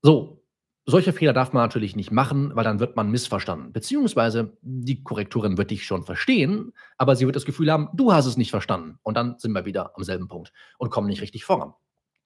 So, 0.03 0.45
solche 0.87 1.13
Fehler 1.13 1.33
darf 1.33 1.53
man 1.53 1.65
natürlich 1.65 1.97
nicht 1.97 2.13
machen, 2.13 2.55
weil 2.55 2.63
dann 2.63 2.79
wird 2.79 2.95
man 2.95 3.11
missverstanden. 3.11 3.73
Beziehungsweise 3.73 4.57
die 4.63 5.03
Korrektorin 5.03 5.59
wird 5.59 5.73
dich 5.73 5.85
schon 5.85 6.05
verstehen, 6.05 6.75
aber 6.97 7.17
sie 7.17 7.27
wird 7.27 7.35
das 7.35 7.45
Gefühl 7.45 7.73
haben, 7.73 7.89
du 7.95 8.13
hast 8.13 8.27
es 8.27 8.37
nicht 8.37 8.51
verstanden. 8.51 9.01
Und 9.03 9.17
dann 9.17 9.37
sind 9.41 9.51
wir 9.53 9.65
wieder 9.65 9.97
am 9.97 10.05
selben 10.05 10.29
Punkt 10.29 10.53
und 10.79 10.91
kommen 10.91 11.09
nicht 11.09 11.23
richtig 11.23 11.45
voran. 11.45 11.75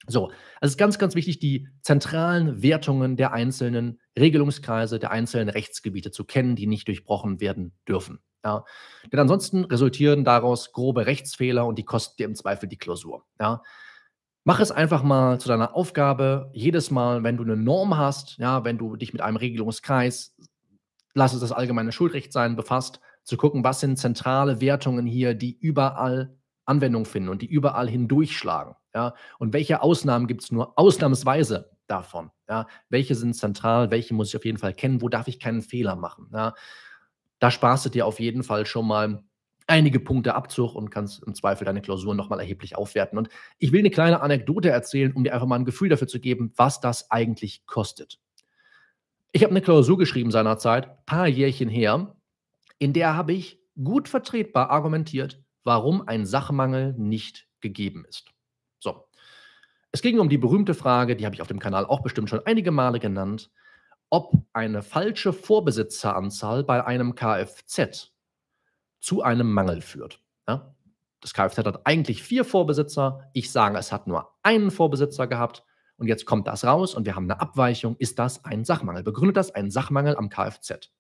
So, 0.07 0.27
also 0.27 0.35
es 0.61 0.71
ist 0.73 0.79
ganz, 0.79 0.99
ganz 0.99 1.15
wichtig, 1.15 1.39
die 1.39 1.69
zentralen 1.83 2.63
Wertungen 2.63 3.17
der 3.17 3.33
einzelnen 3.33 4.01
Regelungskreise, 4.19 4.99
der 4.99 5.11
einzelnen 5.11 5.49
Rechtsgebiete 5.49 6.11
zu 6.11 6.25
kennen, 6.25 6.57
die 6.57 6.67
nicht 6.67 6.89
durchbrochen 6.89 7.41
werden 7.41 7.73
dürfen. 7.89 8.21
Ja. 8.45 8.65
Denn 9.11 9.21
ansonsten 9.21 9.65
resultieren 9.65 10.25
daraus 10.25 10.73
grobe 10.73 11.07
Rechtsfehler 11.07 11.67
und 11.67 11.79
die 11.79 11.85
kosten 11.85 12.17
dir 12.19 12.27
im 12.27 12.35
Zweifel 12.35 12.69
die 12.69 12.77
Klausur. 12.77 13.25
Ja. 13.41 13.63
Mach 14.47 14.61
es 14.61 14.71
einfach 14.71 15.03
mal 15.03 15.41
zu 15.41 15.49
deiner 15.49 15.75
Aufgabe, 15.75 16.51
jedes 16.53 16.91
Mal, 16.91 17.23
wenn 17.23 17.39
du 17.39 17.45
eine 17.45 17.57
Norm 17.57 17.97
hast, 17.97 18.37
ja, 18.37 18.63
wenn 18.65 18.77
du 18.77 18.97
dich 18.97 19.15
mit 19.15 19.23
einem 19.23 19.39
Regelungskreis, 19.39 20.37
lass 21.15 21.33
es 21.33 21.41
das 21.41 21.53
allgemeine 21.53 21.93
Schuldrecht 21.93 22.31
sein, 22.31 22.55
befasst, 22.55 23.01
zu 23.23 23.39
gucken, 23.39 23.65
was 23.65 23.81
sind 23.81 23.99
zentrale 23.99 24.61
Wertungen 24.61 25.07
hier, 25.07 25.35
die 25.35 25.57
überall 25.59 26.37
Anwendung 26.67 27.07
finden 27.07 27.31
und 27.31 27.41
die 27.41 27.47
überall 27.47 27.89
hindurchschlagen. 27.89 28.75
Ja? 28.95 29.15
Und 29.39 29.53
welche 29.53 29.83
Ausnahmen 29.83 30.27
gibt 30.27 30.43
es 30.43 30.53
nur 30.53 30.79
ausnahmsweise 30.79 31.71
davon? 31.87 32.31
Ja? 32.49 32.67
Welche 32.89 33.15
sind 33.15 33.35
zentral, 33.35 33.91
welche 33.91 34.15
muss 34.15 34.29
ich 34.29 34.37
auf 34.37 34.45
jeden 34.45 34.59
Fall 34.59 34.75
kennen, 34.75 35.03
wo 35.03 35.09
darf 35.09 35.29
ich 35.29 35.41
keinen 35.41 35.63
Fehler 35.63 35.97
machen? 35.97 36.31
Ja? 36.33 36.55
Da 37.39 37.51
sparst 37.51 37.85
du 37.87 37.91
dir 37.91 38.07
auf 38.07 38.21
jeden 38.21 38.43
Fall 38.43 38.67
schon 38.67 38.87
mal 38.87 39.25
einige 39.67 40.01
Punkte 40.01 40.35
Abzug 40.35 40.75
und 40.75 40.91
kannst 40.91 41.23
im 41.25 41.35
Zweifel 41.35 41.65
deine 41.65 41.81
Klausuren 41.81 42.17
nochmal 42.17 42.41
erheblich 42.41 42.77
aufwerten. 42.77 43.19
Und 43.19 43.29
ich 43.59 43.73
will 43.73 43.81
eine 43.81 43.91
kleine 43.91 44.21
Anekdote 44.21 44.71
erzählen, 44.71 45.13
um 45.13 45.25
dir 45.25 45.33
einfach 45.33 45.47
mal 45.47 45.57
ein 45.57 45.65
Gefühl 45.65 45.89
dafür 45.89 46.09
zu 46.09 46.21
geben, 46.21 46.53
was 46.57 46.81
das 46.81 47.11
eigentlich 47.11 47.67
kostet. 47.67 48.19
Ich 49.33 49.43
habe 49.43 49.51
eine 49.51 49.63
Klausur 49.63 49.99
geschrieben 49.99 50.31
seinerzeit, 50.31 51.05
paar 51.07 51.27
Jährchen 51.27 51.69
her, 51.69 52.15
in 52.79 52.93
der 52.93 53.17
habe 53.17 53.33
ich 53.33 53.59
gut 53.83 54.09
vertretbar 54.09 54.71
argumentiert, 54.71 55.43
warum 55.65 56.07
ein 56.07 56.27
Sachmangel 56.27 56.95
nicht 56.97 57.49
gegeben 57.61 58.05
ist. 58.09 58.34
So. 58.85 59.09
Es 59.93 60.03
ging 60.03 60.19
um 60.19 60.29
die 60.29 60.39
berühmte 60.39 60.75
Frage, 60.75 61.17
die 61.17 61.25
habe 61.25 61.35
ich 61.35 61.43
auf 61.43 61.49
dem 61.49 61.59
Kanal 61.59 61.87
auch 61.87 62.03
bestimmt 62.03 62.29
schon 62.29 62.45
einige 62.45 62.71
Male 62.71 63.01
genannt, 63.01 63.51
ob 64.11 64.35
eine 64.53 64.83
falsche 64.83 65.33
Vorbesitzeranzahl 65.33 66.65
bei 66.65 66.85
einem 66.85 67.15
Kfz 67.15 68.13
zu 69.01 69.23
einem 69.23 69.51
Mangel 69.53 69.81
führt. 69.81 70.21
Ja? 70.47 70.75
Das 71.21 71.33
Kfz 71.33 71.59
hat 71.59 71.87
eigentlich 71.87 72.23
vier 72.23 72.45
Vorbesitzer. 72.45 73.31
Ich 73.33 73.51
sage, 73.51 73.79
es 73.79 73.91
hat 73.91 74.07
nur 74.07 74.37
einen 74.43 74.71
Vorbesitzer 74.71 75.27
gehabt. 75.27 75.65
Und 75.97 76.09
jetzt 76.09 76.27
kommt 76.27 76.49
das 76.49 76.65
raus 76.65 76.95
und 76.95 77.07
wir 77.07 77.17
haben 77.17 77.31
eine 77.31 77.41
Abweichung. 77.41 77.97
Ist 77.99 78.19
das 78.19 78.45
ein 78.45 78.65
Sachmangel? 78.65 79.05
Begründet 79.05 79.37
das 79.37 79.55
einen 79.55 79.71
Sachmangel 79.71 80.17
am 80.17 80.29
Kfz? 80.29 80.91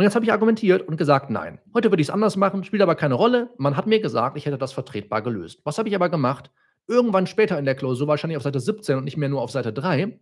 Und 0.00 0.04
jetzt 0.04 0.14
habe 0.14 0.24
ich 0.24 0.32
argumentiert 0.32 0.88
und 0.88 0.96
gesagt, 0.96 1.28
nein. 1.28 1.58
Heute 1.74 1.92
würde 1.92 2.00
ich 2.00 2.08
es 2.08 2.10
anders 2.10 2.34
machen, 2.38 2.64
spielt 2.64 2.80
aber 2.80 2.94
keine 2.94 3.12
Rolle. 3.12 3.50
Man 3.58 3.76
hat 3.76 3.86
mir 3.86 4.00
gesagt, 4.00 4.38
ich 4.38 4.46
hätte 4.46 4.56
das 4.56 4.72
vertretbar 4.72 5.20
gelöst. 5.20 5.60
Was 5.64 5.76
habe 5.76 5.90
ich 5.90 5.94
aber 5.94 6.08
gemacht? 6.08 6.50
Irgendwann 6.88 7.26
später 7.26 7.58
in 7.58 7.66
der 7.66 7.74
Klausur, 7.74 8.08
wahrscheinlich 8.08 8.38
auf 8.38 8.42
Seite 8.42 8.60
17 8.60 8.96
und 8.96 9.04
nicht 9.04 9.18
mehr 9.18 9.28
nur 9.28 9.42
auf 9.42 9.50
Seite 9.50 9.74
3, 9.74 10.18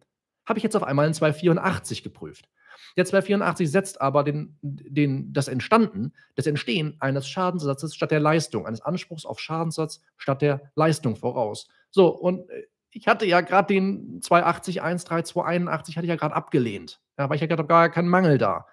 habe 0.47 0.59
ich 0.59 0.65
jetzt 0.65 0.75
auf 0.75 0.83
einmal 0.83 1.07
in 1.07 1.15
284 1.15 2.03
geprüft. 2.03 2.49
Der 2.97 3.05
284 3.05 3.71
setzt 3.71 4.01
aber 4.01 4.25
den, 4.25 4.59
den, 4.63 5.33
das 5.33 5.47
Entstanden, 5.47 6.13
das 6.35 6.49
Entstehen 6.49 6.97
eines 6.99 7.29
Schadenssatzes 7.29 7.95
statt 7.95 8.11
der 8.11 8.19
Leistung, 8.19 8.67
eines 8.67 8.81
Anspruchs 8.81 9.25
auf 9.25 9.39
Schadenssatz 9.39 10.01
statt 10.17 10.43
der 10.43 10.73
Leistung 10.75 11.15
voraus. 11.15 11.69
So, 11.91 12.09
und 12.09 12.51
äh, 12.51 12.65
ich 12.91 13.07
hatte 13.07 13.27
ja 13.27 13.43
gerade 13.43 13.73
den 13.73 14.23
280, 14.23 14.81
13281 14.81 15.97
hatte 15.97 16.05
ich 16.05 16.11
ja 16.11 16.17
gerade 16.17 16.35
abgelehnt. 16.35 17.01
Ja, 17.17 17.29
weil 17.29 17.37
ich 17.37 17.43
ja 17.43 17.47
gerade 17.47 17.65
gar 17.65 17.89
keinen 17.91 18.09
Mangel 18.09 18.39
da. 18.39 18.67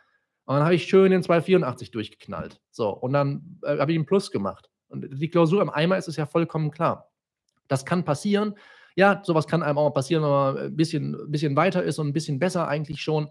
Und 0.45 0.55
dann 0.55 0.63
habe 0.63 0.75
ich 0.75 0.86
schön 0.86 1.12
den 1.12 1.23
284 1.23 1.91
durchgeknallt. 1.91 2.62
So, 2.71 2.89
und 2.89 3.13
dann 3.13 3.60
äh, 3.63 3.77
habe 3.77 3.91
ich 3.91 3.97
einen 3.97 4.05
Plus 4.05 4.31
gemacht. 4.31 4.69
Und 4.88 5.08
die 5.12 5.29
Klausur 5.29 5.62
im 5.62 5.69
Eimer 5.69 5.97
ist 5.97 6.08
es 6.08 6.15
ja 6.15 6.25
vollkommen 6.25 6.71
klar. 6.71 7.12
Das 7.67 7.86
kann 7.86 8.05
passieren. 8.05 8.55
Ja, 8.95 9.21
sowas 9.25 9.47
kann 9.47 9.63
einem 9.63 9.77
auch 9.77 9.89
passieren, 9.91 10.23
wenn 10.23 10.29
man 10.29 10.58
ein 10.58 10.75
bisschen, 10.75 11.17
bisschen 11.31 11.55
weiter 11.55 11.84
ist 11.84 11.99
und 11.99 12.08
ein 12.08 12.13
bisschen 12.13 12.39
besser 12.39 12.67
eigentlich 12.67 13.01
schon. 13.01 13.29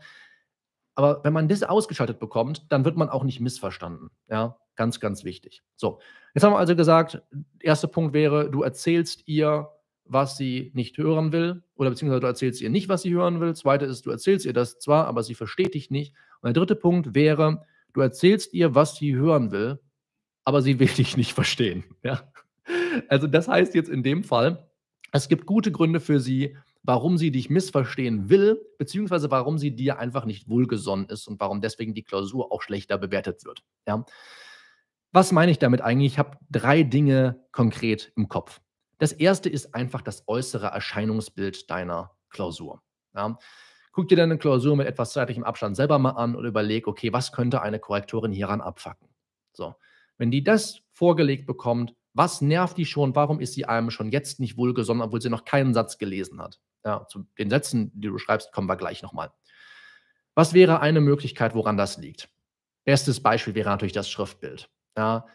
Aber 0.97 1.23
wenn 1.25 1.33
man 1.33 1.49
das 1.49 1.63
ausgeschaltet 1.63 2.19
bekommt, 2.19 2.67
dann 2.71 2.85
wird 2.85 2.97
man 2.97 3.09
auch 3.09 3.25
nicht 3.25 3.41
missverstanden. 3.41 4.11
Ja, 4.29 4.59
ganz, 4.77 5.01
ganz 5.01 5.25
wichtig. 5.25 5.63
So, 5.77 6.01
jetzt 6.35 6.45
haben 6.45 6.53
wir 6.53 6.59
also 6.59 6.77
gesagt, 6.77 7.23
erster 7.61 7.89
Punkt 7.89 8.13
wäre, 8.13 8.51
du 8.51 8.63
erzählst 8.63 9.27
ihr, 9.27 9.71
was 10.05 10.37
sie 10.37 10.71
nicht 10.75 10.99
hören 10.99 11.33
will, 11.33 11.63
oder 11.77 11.91
beziehungsweise 11.91 12.21
du 12.21 12.27
erzählst 12.27 12.61
ihr 12.61 12.71
nicht, 12.71 12.89
was 12.89 13.03
sie 13.03 13.13
hören 13.13 13.41
will. 13.41 13.55
Zweite 13.55 13.85
ist, 13.85 14.07
du 14.07 14.11
erzählst 14.11 14.47
ihr 14.47 14.53
das 14.53 14.79
zwar, 14.79 15.07
aber 15.07 15.23
sie 15.23 15.35
versteht 15.35 15.75
dich 15.75 15.91
nicht. 15.91 16.15
Und 16.41 16.49
der 16.49 16.53
dritte 16.53 16.77
Punkt 16.77 17.15
wäre, 17.15 17.65
du 17.93 18.01
erzählst 18.01 18.53
ihr, 18.53 18.75
was 18.75 18.97
sie 18.97 19.15
hören 19.15 19.51
will, 19.51 19.81
aber 20.45 20.63
sie 20.63 20.79
will 20.79 20.89
dich 20.97 21.17
nicht 21.17 21.33
verstehen. 21.33 21.85
Ja? 22.03 22.31
Also 23.09 23.27
das 23.27 23.49
heißt 23.49 23.75
jetzt 23.75 23.91
in 23.91 24.03
dem 24.03 24.25
Fall, 24.25 24.69
es 25.13 25.29
gibt 25.29 25.47
gute 25.47 25.73
Gründe 25.73 26.01
für 26.01 26.21
sie, 26.21 26.57
warum 26.83 27.17
sie 27.17 27.31
dich 27.31 27.49
missverstehen 27.49 28.29
will, 28.29 28.61
beziehungsweise 28.79 29.31
warum 29.31 29.59
sie 29.59 29.75
dir 29.75 29.99
einfach 29.99 30.27
nicht 30.27 30.49
wohlgesonnen 30.49 31.09
ist 31.09 31.27
und 31.27 31.41
warum 31.41 31.61
deswegen 31.61 31.95
die 31.95 32.03
Klausur 32.03 32.53
auch 32.53 32.63
schlechter 32.63 32.99
bewertet 32.99 33.45
wird. 33.45 33.65
Ja. 33.87 34.05
Was 35.13 35.33
meine 35.33 35.51
ich 35.51 35.59
damit 35.59 35.81
eigentlich? 35.81 36.13
Ich 36.13 36.19
habe 36.19 36.37
drei 36.51 36.83
Dinge 36.83 37.41
konkret 37.53 38.13
im 38.17 38.29
Kopf. 38.29 38.61
Das 39.05 39.13
erste 39.13 39.51
ist 39.51 39.75
einfach 39.75 40.01
das 40.01 40.27
äußere 40.29 40.69
Erscheinungsbild 40.69 41.69
deiner 41.69 42.17
Klausur. 42.31 42.83
Ja. 43.15 43.39
Guck 43.93 44.09
dir 44.09 44.17
deine 44.17 44.39
Klausur 44.39 44.77
mit 44.77 44.87
etwas 44.87 45.13
zeitlichem 45.13 45.45
Abstand 45.45 45.77
selber 45.77 45.99
mal 45.99 46.13
an 46.13 46.35
und 46.35 46.47
überleg, 46.47 46.89
okay, 46.89 47.13
was 47.13 47.31
könnte 47.31 47.61
eine 47.61 47.79
Korrektorin 47.79 48.33
hieran 48.33 48.63
abfacken? 48.63 49.11
So. 49.53 49.75
Wenn 50.17 50.31
die 50.31 50.43
das 50.43 50.81
vorgelegt 50.95 51.47
bekommt, 51.47 51.95
was 52.15 52.41
nervt 52.41 52.79
die 52.79 52.87
schon? 52.87 53.15
Warum 53.15 53.41
ist 53.41 53.53
sie 53.53 53.67
einem 53.67 53.91
schon 53.91 54.11
jetzt 54.11 54.41
nicht 54.41 54.57
wohlgesonnen, 54.57 55.03
obwohl 55.03 55.21
sie 55.21 55.29
noch 55.29 55.45
keinen 55.45 55.75
Satz 55.75 55.99
gelesen 55.99 56.41
hat? 56.41 56.59
Ja, 56.83 57.07
zu 57.07 57.27
den 57.39 57.51
Sätzen, 57.51 57.93
die 57.95 58.09
du 58.09 58.17
schreibst, 58.17 58.53
kommen 58.53 58.71
wir 58.71 58.77
gleich 58.77 59.03
nochmal. 59.03 59.35
Was 60.35 60.55
wäre 60.55 60.81
eine 60.81 61.03
Möglichkeit, 61.03 61.55
woran 61.55 61.77
das 61.77 61.99
liegt? 61.99 62.31
Bestes 62.87 63.23
Beispiel 63.23 63.55
wäre 63.55 63.69
natürlich 63.69 63.93
das 63.93 64.09
Schriftbild. 64.09 64.71
Ja, 64.97 65.27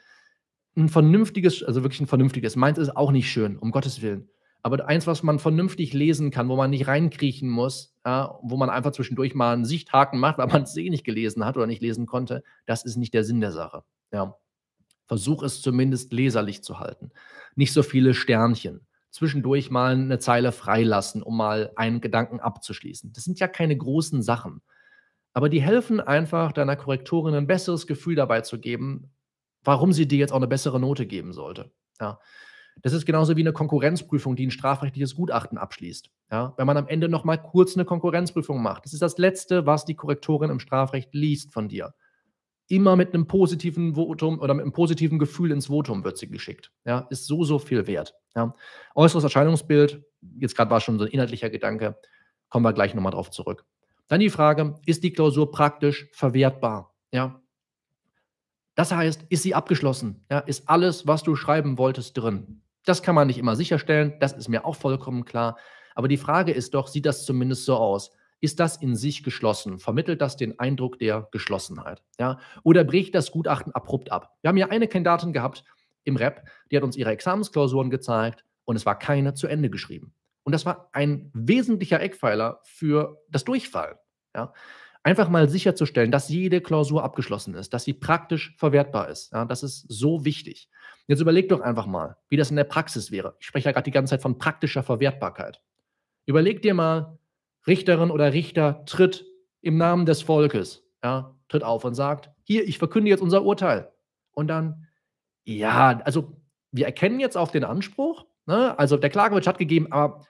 ein 0.80 0.90
vernünftiges, 0.90 1.64
also 1.64 1.84
wirklich 1.84 2.02
ein 2.02 2.08
vernünftiges, 2.08 2.56
meins 2.56 2.78
ist 2.78 2.96
auch 2.96 3.12
nicht 3.12 3.32
schön, 3.32 3.58
um 3.58 3.72
Gottes 3.72 4.02
Willen. 4.02 4.30
Aber 4.62 4.86
eins, 4.88 5.08
was 5.08 5.24
man 5.24 5.40
vernünftig 5.40 5.94
lesen 5.94 6.32
kann, 6.32 6.50
wo 6.50 6.56
man 6.56 6.70
nicht 6.70 6.88
reinkriechen 6.88 7.50
muss, 7.50 7.96
ja, 8.06 8.38
wo 8.42 8.58
man 8.58 8.70
einfach 8.70 8.92
zwischendurch 8.92 9.34
mal 9.34 9.54
einen 9.54 9.66
Sichthaken 9.66 10.20
macht, 10.20 10.38
weil 10.38 10.48
man 10.48 10.64
es 10.64 10.76
eh 10.76 10.90
nicht 10.90 11.06
gelesen 11.06 11.46
hat 11.46 11.56
oder 11.56 11.68
nicht 11.68 11.82
lesen 11.82 12.06
konnte, 12.06 12.44
das 12.66 12.84
ist 12.84 12.98
nicht 12.98 13.14
der 13.14 13.24
Sinn 13.24 13.40
der 13.40 13.52
Sache. 13.52 13.84
Ja. 14.12 14.36
Versuch 15.08 15.44
es 15.44 15.62
zumindest 15.62 16.12
leserlich 16.12 16.62
zu 16.62 16.80
halten. 16.80 17.12
Nicht 17.56 17.74
so 17.74 17.84
viele 17.84 18.14
Sternchen 18.14 18.86
zwischendurch 19.12 19.72
mal 19.72 19.94
eine 19.94 20.20
Zeile 20.20 20.52
freilassen, 20.52 21.24
um 21.24 21.38
mal 21.38 21.72
einen 21.76 22.02
Gedanken 22.02 22.40
abzuschließen. 22.40 23.12
Das 23.14 23.24
sind 23.24 23.40
ja 23.40 23.48
keine 23.48 23.76
großen 23.76 24.22
Sachen. 24.22 24.62
Aber 25.34 25.50
die 25.50 25.62
helfen 25.62 26.00
einfach 26.00 26.52
deiner 26.52 26.76
Korrektorin 26.76 27.34
ein 27.34 27.48
besseres 27.48 27.88
Gefühl 27.88 28.16
dabei 28.16 28.42
zu 28.42 28.60
geben, 28.60 29.12
warum 29.70 29.94
sie 29.94 30.08
dir 30.08 30.18
jetzt 30.18 30.32
auch 30.32 30.38
eine 30.38 30.48
bessere 30.48 30.80
Note 30.80 31.06
geben 31.06 31.32
sollte. 31.32 31.72
Ja. 32.02 32.20
Das 32.82 32.92
ist 32.92 33.06
genauso 33.06 33.38
wie 33.38 33.42
eine 33.42 33.54
Konkurrenzprüfung, 33.54 34.36
die 34.36 34.48
ein 34.48 34.52
strafrechtliches 34.52 35.14
Gutachten 35.14 35.60
abschließt. 35.60 36.10
Ja. 36.32 36.56
Wenn 36.58 36.66
man 36.66 36.76
am 36.76 36.88
Ende 36.88 37.08
noch 37.08 37.24
mal 37.24 37.38
kurz 37.38 37.76
eine 37.76 37.86
Konkurrenzprüfung 37.86 38.64
macht. 38.64 38.86
Das 38.86 38.94
ist 38.94 39.04
das 39.04 39.20
Letzte, 39.20 39.68
was 39.68 39.86
die 39.86 39.94
Korrektorin 39.94 40.50
im 40.50 40.60
Strafrecht 40.60 41.14
liest 41.14 41.54
von 41.54 41.68
dir 41.68 41.94
immer 42.68 42.96
mit 42.96 43.14
einem 43.14 43.28
positiven 43.28 43.96
Votum 43.96 44.40
oder 44.40 44.54
mit 44.54 44.64
einem 44.64 44.72
positiven 44.72 45.20
Gefühl 45.20 45.52
ins 45.52 45.68
Votum 45.68 46.04
wird 46.04 46.18
sie 46.18 46.30
geschickt. 46.30 46.72
Ja, 46.86 47.08
ist 47.10 47.26
so, 47.26 47.44
so 47.44 47.60
viel 47.60 47.88
wert. 47.88 48.16
Ja. 48.36 48.56
Äußeres 48.96 49.24
Erscheinungsbild, 49.24 50.04
jetzt 50.38 50.56
gerade 50.56 50.70
war 50.72 50.80
schon 50.80 51.00
so 51.00 51.06
ein 51.06 51.12
inhaltlicher 51.12 51.50
Gedanke, 51.50 52.00
kommen 52.48 52.64
wir 52.64 52.74
gleich 52.74 52.94
nochmal 52.94 53.12
drauf 53.12 53.32
zurück. 53.32 53.66
Dann 54.08 54.20
die 54.20 54.30
Frage, 54.30 54.76
ist 54.86 55.04
die 55.04 55.14
Klausur 55.14 55.52
praktisch 55.52 56.10
verwertbar? 56.14 56.96
Ja. 57.12 57.42
Das 58.80 58.94
heißt, 58.94 59.26
ist 59.28 59.44
sie 59.44 59.54
abgeschlossen? 59.54 60.24
Ja, 60.32 60.40
ist 60.40 60.70
alles, 60.70 61.06
was 61.06 61.22
du 61.22 61.36
schreiben 61.36 61.78
wolltest, 61.78 62.18
drin? 62.18 62.62
Das 62.86 63.04
kann 63.04 63.14
man 63.14 63.28
nicht 63.28 63.38
immer 63.38 63.58
sicherstellen, 63.58 64.14
das 64.22 64.32
ist 64.32 64.48
mir 64.48 64.64
auch 64.64 64.78
vollkommen 64.78 65.26
klar. 65.26 65.58
Aber 65.96 66.08
die 66.08 66.16
Frage 66.16 66.54
ist 66.54 66.74
doch, 66.74 66.88
sieht 66.88 67.06
das 67.06 67.26
zumindest 67.26 67.66
so 67.66 67.76
aus? 67.76 68.12
Ist 68.40 68.62
das 68.62 68.78
in 68.78 68.96
sich 68.96 69.22
geschlossen? 69.22 69.80
Vermittelt 69.80 70.22
das 70.22 70.38
den 70.38 70.62
Eindruck 70.62 70.98
der 70.98 71.28
Geschlossenheit? 71.34 72.02
Ja? 72.22 72.40
Oder 72.64 72.86
bricht 72.86 73.16
das 73.16 73.32
Gutachten 73.32 73.76
abrupt 73.76 74.14
ab? 74.14 74.38
Wir 74.42 74.48
haben 74.48 74.56
ja 74.56 74.70
eine 74.70 74.88
Kandidatin 74.88 75.34
gehabt 75.34 75.66
im 76.06 76.16
Rep, 76.16 76.48
die 76.72 76.78
hat 76.78 76.84
uns 76.86 76.96
ihre 76.96 77.12
Examensklausuren 77.12 77.90
gezeigt 77.90 78.46
und 78.64 78.78
es 78.78 78.86
war 78.86 78.98
keine 78.98 79.34
zu 79.34 79.48
Ende 79.48 79.70
geschrieben. 79.70 80.14
Und 80.44 80.54
das 80.54 80.66
war 80.66 80.88
ein 80.94 81.32
wesentlicher 81.34 82.00
Eckpfeiler 82.00 82.62
für 82.64 83.22
das 83.28 83.44
Durchfallen. 83.44 83.98
Ja? 84.34 84.54
Einfach 85.04 85.30
mal 85.30 85.48
sicherzustellen, 85.48 86.12
dass 86.12 86.30
jede 86.30 86.60
Klausur 86.60 87.04
abgeschlossen 87.04 87.56
ist, 87.56 87.74
dass 87.74 87.86
sie 87.86 87.94
praktisch 87.94 88.54
verwertbar 88.58 89.10
ist. 89.10 89.32
Ja? 89.32 89.46
Das 89.46 89.64
ist 89.64 89.86
so 89.88 90.26
wichtig. 90.26 90.70
Jetzt 91.08 91.22
überleg 91.22 91.50
doch 91.50 91.62
einfach 91.62 91.86
mal, 91.86 92.18
wie 92.28 92.38
das 92.38 92.50
in 92.50 92.58
der 92.58 92.66
Praxis 92.66 93.10
wäre. 93.10 93.36
Ich 93.40 93.48
spreche 93.48 93.66
ja 93.66 93.72
gerade 93.72 93.86
die 93.86 93.92
ganze 93.92 94.12
Zeit 94.12 94.22
von 94.22 94.38
praktischer 94.38 94.84
Verwertbarkeit. 94.84 95.62
Überleg 96.26 96.62
dir 96.62 96.74
mal, 96.74 97.18
Richterin 97.66 98.12
oder 98.12 98.34
Richter 98.34 98.84
tritt 98.86 99.26
im 99.62 99.78
Namen 99.78 100.06
des 100.06 100.22
Volkes, 100.22 100.84
ja, 101.04 101.36
tritt 101.48 101.64
auf 101.64 101.86
und 101.86 101.96
sagt, 101.96 102.30
hier, 102.44 102.68
ich 102.68 102.78
verkünde 102.78 103.10
jetzt 103.10 103.22
unser 103.22 103.44
Urteil. 103.44 103.92
Und 104.32 104.48
dann, 104.48 104.88
ja, 105.46 106.00
also 106.04 106.38
wir 106.72 106.86
erkennen 106.86 107.20
jetzt 107.20 107.38
auf 107.38 107.52
den 107.52 107.64
Anspruch, 107.64 108.26
ne? 108.46 108.78
also 108.78 108.98
der 108.98 109.10
Klagewitsch 109.10 109.48
hat 109.48 109.58
gegeben, 109.58 109.92
aber 109.92 110.26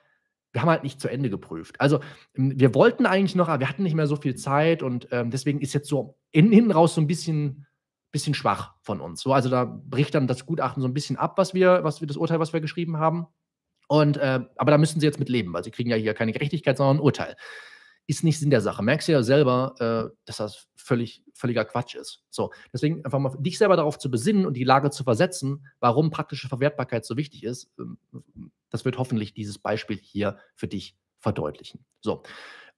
wir 0.52 0.62
haben 0.62 0.70
halt 0.70 0.82
nicht 0.82 1.00
zu 1.00 1.08
Ende 1.08 1.30
geprüft. 1.30 1.80
Also 1.80 2.00
wir 2.34 2.74
wollten 2.74 3.06
eigentlich 3.06 3.36
noch, 3.36 3.48
aber 3.48 3.60
wir 3.60 3.68
hatten 3.68 3.82
nicht 3.82 3.94
mehr 3.94 4.06
so 4.06 4.16
viel 4.16 4.34
Zeit 4.34 4.82
und 4.82 5.08
ähm, 5.10 5.30
deswegen 5.30 5.60
ist 5.60 5.72
jetzt 5.72 5.88
so 5.88 6.18
in, 6.32 6.50
hinten 6.50 6.72
raus 6.72 6.94
so 6.94 7.00
ein 7.00 7.06
bisschen, 7.06 7.66
bisschen 8.10 8.34
schwach 8.34 8.74
von 8.82 9.00
uns. 9.00 9.20
So, 9.20 9.32
also 9.32 9.48
da 9.48 9.64
bricht 9.64 10.14
dann 10.14 10.26
das 10.26 10.46
Gutachten 10.46 10.82
so 10.82 10.88
ein 10.88 10.94
bisschen 10.94 11.16
ab, 11.16 11.38
was 11.38 11.54
wir, 11.54 11.84
was 11.84 12.00
wir, 12.00 12.08
das 12.08 12.16
Urteil, 12.16 12.40
was 12.40 12.52
wir 12.52 12.60
geschrieben 12.60 12.98
haben. 12.98 13.26
Und, 13.88 14.16
äh, 14.16 14.40
aber 14.56 14.70
da 14.70 14.78
müssen 14.78 15.00
sie 15.00 15.06
jetzt 15.06 15.18
mit 15.18 15.28
leben, 15.28 15.52
weil 15.52 15.64
sie 15.64 15.70
kriegen 15.70 15.90
ja 15.90 15.96
hier 15.96 16.14
keine 16.14 16.32
Gerechtigkeit, 16.32 16.76
sondern 16.76 16.98
ein 16.98 17.02
Urteil. 17.02 17.36
Ist 18.06 18.24
nicht 18.24 18.40
Sinn 18.40 18.50
der 18.50 18.60
Sache. 18.60 18.82
Merkst 18.82 19.06
du 19.06 19.12
ja 19.12 19.22
selber, 19.22 19.74
äh, 19.78 20.16
dass 20.24 20.38
das 20.38 20.68
völlig, 20.76 21.24
völliger 21.34 21.64
Quatsch 21.64 21.94
ist. 21.94 22.24
So, 22.30 22.52
deswegen 22.72 23.04
einfach 23.04 23.20
mal 23.20 23.36
dich 23.38 23.58
selber 23.58 23.76
darauf 23.76 23.98
zu 23.98 24.10
besinnen 24.10 24.46
und 24.46 24.54
die 24.54 24.64
Lage 24.64 24.90
zu 24.90 25.04
versetzen, 25.04 25.66
warum 25.78 26.10
praktische 26.10 26.48
Verwertbarkeit 26.48 27.04
so 27.04 27.16
wichtig 27.16 27.44
ist. 27.44 27.70
Das 28.70 28.84
wird 28.84 28.98
hoffentlich 28.98 29.34
dieses 29.34 29.58
Beispiel 29.58 29.98
hier 29.98 30.38
für 30.54 30.68
dich 30.68 30.96
verdeutlichen. 31.18 31.84
So. 32.00 32.22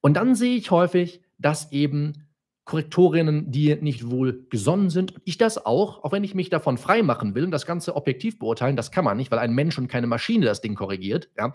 Und 0.00 0.14
dann 0.14 0.34
sehe 0.34 0.56
ich 0.56 0.70
häufig, 0.70 1.22
dass 1.38 1.70
eben 1.72 2.26
Korrektorinnen, 2.64 3.50
die 3.50 3.74
nicht 3.76 4.08
wohl 4.10 4.46
gesonnen 4.48 4.88
sind. 4.88 5.14
Ich 5.24 5.36
das 5.36 5.64
auch, 5.64 6.04
auch 6.04 6.12
wenn 6.12 6.22
ich 6.22 6.34
mich 6.34 6.48
davon 6.48 6.78
frei 6.78 7.02
machen 7.02 7.34
will 7.34 7.44
und 7.44 7.50
das 7.50 7.66
Ganze 7.66 7.96
objektiv 7.96 8.38
beurteilen, 8.38 8.76
das 8.76 8.92
kann 8.92 9.04
man 9.04 9.16
nicht, 9.16 9.30
weil 9.30 9.40
ein 9.40 9.52
Mensch 9.52 9.78
und 9.78 9.88
keine 9.88 10.06
Maschine 10.06 10.46
das 10.46 10.60
Ding 10.60 10.76
korrigiert. 10.76 11.28
Ja. 11.36 11.52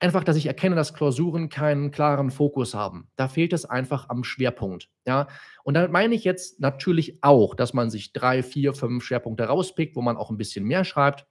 Einfach, 0.00 0.24
dass 0.24 0.36
ich 0.36 0.46
erkenne, 0.46 0.74
dass 0.74 0.94
Klausuren 0.94 1.48
keinen 1.48 1.92
klaren 1.92 2.30
Fokus 2.30 2.74
haben. 2.74 3.08
Da 3.14 3.28
fehlt 3.28 3.52
es 3.52 3.64
einfach 3.64 4.08
am 4.08 4.24
Schwerpunkt. 4.24 4.88
Ja. 5.06 5.28
Und 5.62 5.74
damit 5.74 5.92
meine 5.92 6.14
ich 6.16 6.24
jetzt 6.24 6.60
natürlich 6.60 7.22
auch, 7.22 7.54
dass 7.54 7.72
man 7.72 7.88
sich 7.88 8.12
drei, 8.12 8.42
vier, 8.42 8.74
fünf 8.74 9.04
Schwerpunkte 9.04 9.44
rauspickt, 9.44 9.94
wo 9.94 10.02
man 10.02 10.16
auch 10.16 10.30
ein 10.30 10.36
bisschen 10.36 10.64
mehr 10.64 10.84
schreibt. 10.84 11.26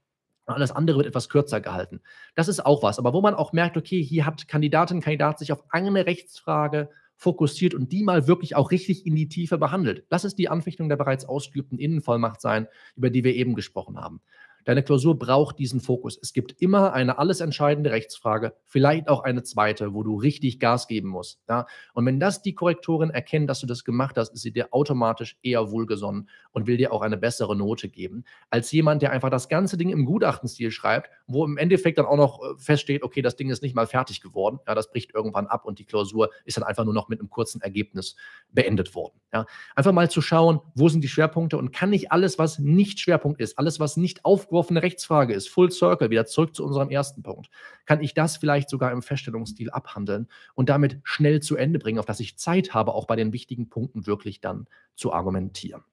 Und 0.45 0.55
alles 0.55 0.71
andere 0.71 0.97
wird 0.97 1.07
etwas 1.07 1.29
kürzer 1.29 1.61
gehalten. 1.61 2.01
Das 2.35 2.47
ist 2.47 2.65
auch 2.65 2.83
was. 2.83 2.99
Aber 2.99 3.13
wo 3.13 3.21
man 3.21 3.33
auch 3.33 3.53
merkt, 3.53 3.77
okay, 3.77 4.03
hier 4.03 4.25
hat 4.25 4.47
Kandidatin, 4.47 4.99
Kandidat 4.99 5.39
sich 5.39 5.51
auf 5.51 5.63
eine 5.69 6.05
Rechtsfrage 6.05 6.89
fokussiert 7.15 7.73
und 7.73 7.91
die 7.91 8.03
mal 8.03 8.27
wirklich 8.27 8.55
auch 8.55 8.71
richtig 8.71 9.05
in 9.05 9.15
die 9.15 9.29
Tiefe 9.29 9.57
behandelt. 9.57 10.05
Lass 10.09 10.25
es 10.25 10.35
die 10.35 10.49
Anfechtung 10.49 10.89
der 10.89 10.97
bereits 10.97 11.25
ausgeübten 11.25 11.79
Innenvollmacht 11.79 12.41
sein, 12.41 12.67
über 12.95 13.09
die 13.09 13.23
wir 13.23 13.35
eben 13.35 13.55
gesprochen 13.55 13.97
haben. 13.97 14.21
Deine 14.65 14.83
Klausur 14.83 15.17
braucht 15.17 15.59
diesen 15.59 15.81
Fokus. 15.81 16.17
Es 16.21 16.33
gibt 16.33 16.61
immer 16.61 16.93
eine 16.93 17.17
alles 17.17 17.41
entscheidende 17.41 17.91
Rechtsfrage, 17.91 18.55
vielleicht 18.65 19.09
auch 19.09 19.23
eine 19.23 19.43
zweite, 19.43 19.93
wo 19.93 20.03
du 20.03 20.15
richtig 20.15 20.59
Gas 20.59 20.87
geben 20.87 21.09
musst. 21.09 21.41
Ja? 21.49 21.65
Und 21.93 22.05
wenn 22.05 22.19
das 22.19 22.41
die 22.41 22.55
Korrektorin 22.55 23.09
erkennt, 23.09 23.49
dass 23.49 23.59
du 23.59 23.67
das 23.67 23.83
gemacht 23.83 24.17
hast, 24.17 24.33
ist 24.33 24.41
sie 24.41 24.53
dir 24.53 24.69
automatisch 24.71 25.37
eher 25.43 25.71
wohlgesonnen 25.71 26.29
und 26.51 26.67
will 26.67 26.77
dir 26.77 26.93
auch 26.93 27.01
eine 27.01 27.17
bessere 27.17 27.55
Note 27.55 27.89
geben, 27.89 28.23
als 28.49 28.71
jemand, 28.71 29.01
der 29.01 29.11
einfach 29.11 29.29
das 29.29 29.49
ganze 29.49 29.77
Ding 29.77 29.89
im 29.89 30.05
Gutachtenstil 30.05 30.71
schreibt, 30.71 31.09
wo 31.27 31.45
im 31.45 31.57
Endeffekt 31.57 31.97
dann 31.97 32.05
auch 32.05 32.17
noch 32.17 32.41
äh, 32.41 32.57
feststeht, 32.57 33.03
okay, 33.03 33.21
das 33.21 33.35
Ding 33.35 33.49
ist 33.49 33.63
nicht 33.63 33.75
mal 33.75 33.87
fertig 33.87 34.21
geworden. 34.21 34.59
Ja, 34.67 34.75
das 34.75 34.89
bricht 34.89 35.13
irgendwann 35.13 35.47
ab 35.47 35.65
und 35.65 35.79
die 35.79 35.85
Klausur 35.85 36.29
ist 36.45 36.57
dann 36.57 36.63
einfach 36.63 36.85
nur 36.85 36.93
noch 36.93 37.09
mit 37.09 37.19
einem 37.19 37.29
kurzen 37.29 37.61
Ergebnis 37.61 38.15
beendet 38.49 38.95
worden. 38.95 39.19
Ja? 39.33 39.45
Einfach 39.75 39.91
mal 39.91 40.11
zu 40.11 40.21
schauen, 40.21 40.59
wo 40.75 40.89
sind 40.89 41.03
die 41.03 41.07
Schwerpunkte 41.07 41.57
und 41.57 41.71
kann 41.71 41.89
nicht 41.89 42.11
alles, 42.11 42.37
was 42.37 42.59
nicht 42.59 42.99
Schwerpunkt 42.99 43.41
ist, 43.41 43.57
alles, 43.57 43.79
was 43.79 43.97
nicht 43.97 44.23
auf 44.23 44.43
aufgeworfene 44.43 44.81
Rechtsfrage 44.81 45.33
ist, 45.33 45.49
Full 45.49 45.71
Circle, 45.71 46.09
wieder 46.09 46.25
zurück 46.25 46.55
zu 46.55 46.65
unserem 46.65 46.89
ersten 46.89 47.23
Punkt, 47.23 47.49
kann 47.85 48.01
ich 48.01 48.13
das 48.13 48.37
vielleicht 48.37 48.69
sogar 48.69 48.91
im 48.91 49.01
Feststellungsstil 49.01 49.69
abhandeln 49.69 50.27
und 50.53 50.69
damit 50.69 50.99
schnell 51.03 51.41
zu 51.41 51.55
Ende 51.55 51.79
bringen, 51.79 51.99
auf 51.99 52.05
das 52.05 52.19
ich 52.19 52.37
Zeit 52.37 52.73
habe, 52.73 52.93
auch 52.93 53.05
bei 53.05 53.15
den 53.15 53.33
wichtigen 53.33 53.69
Punkten 53.69 54.05
wirklich 54.05 54.41
dann 54.41 54.67
zu 54.95 55.13
argumentieren. 55.13 55.83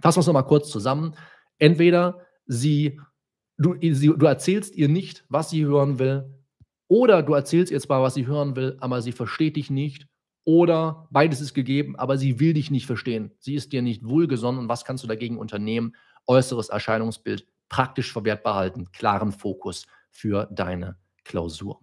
Fassen 0.00 0.18
wir 0.18 0.20
es 0.20 0.26
nochmal 0.26 0.46
kurz 0.46 0.70
zusammen. 0.70 1.14
Entweder 1.58 2.20
sie, 2.46 3.00
du, 3.56 3.76
sie, 3.80 4.12
du 4.16 4.26
erzählst 4.26 4.76
ihr 4.76 4.88
nicht, 4.88 5.24
was 5.28 5.50
sie 5.50 5.64
hören 5.64 5.98
will, 5.98 6.32
oder 6.88 7.22
du 7.22 7.34
erzählst 7.34 7.72
ihr 7.72 7.80
zwar, 7.80 8.02
was 8.02 8.14
sie 8.14 8.26
hören 8.26 8.54
will, 8.54 8.76
aber 8.80 9.02
sie 9.02 9.12
versteht 9.12 9.56
dich 9.56 9.70
nicht 9.70 10.06
oder 10.46 11.08
beides 11.10 11.40
ist 11.40 11.54
gegeben, 11.54 11.96
aber 11.96 12.16
sie 12.16 12.38
will 12.40 12.54
dich 12.54 12.70
nicht 12.70 12.86
verstehen. 12.86 13.32
Sie 13.40 13.56
ist 13.56 13.72
dir 13.72 13.82
nicht 13.82 14.06
wohlgesonnen 14.06 14.60
und 14.60 14.68
was 14.68 14.84
kannst 14.84 15.02
du 15.04 15.08
dagegen 15.08 15.38
unternehmen? 15.38 15.96
Äußeres 16.26 16.68
Erscheinungsbild 16.68 17.46
praktisch 17.68 18.12
verwertbar 18.12 18.54
halten, 18.54 18.92
klaren 18.92 19.32
Fokus 19.32 19.86
für 20.08 20.48
deine 20.52 20.96
Klausur. 21.24 21.80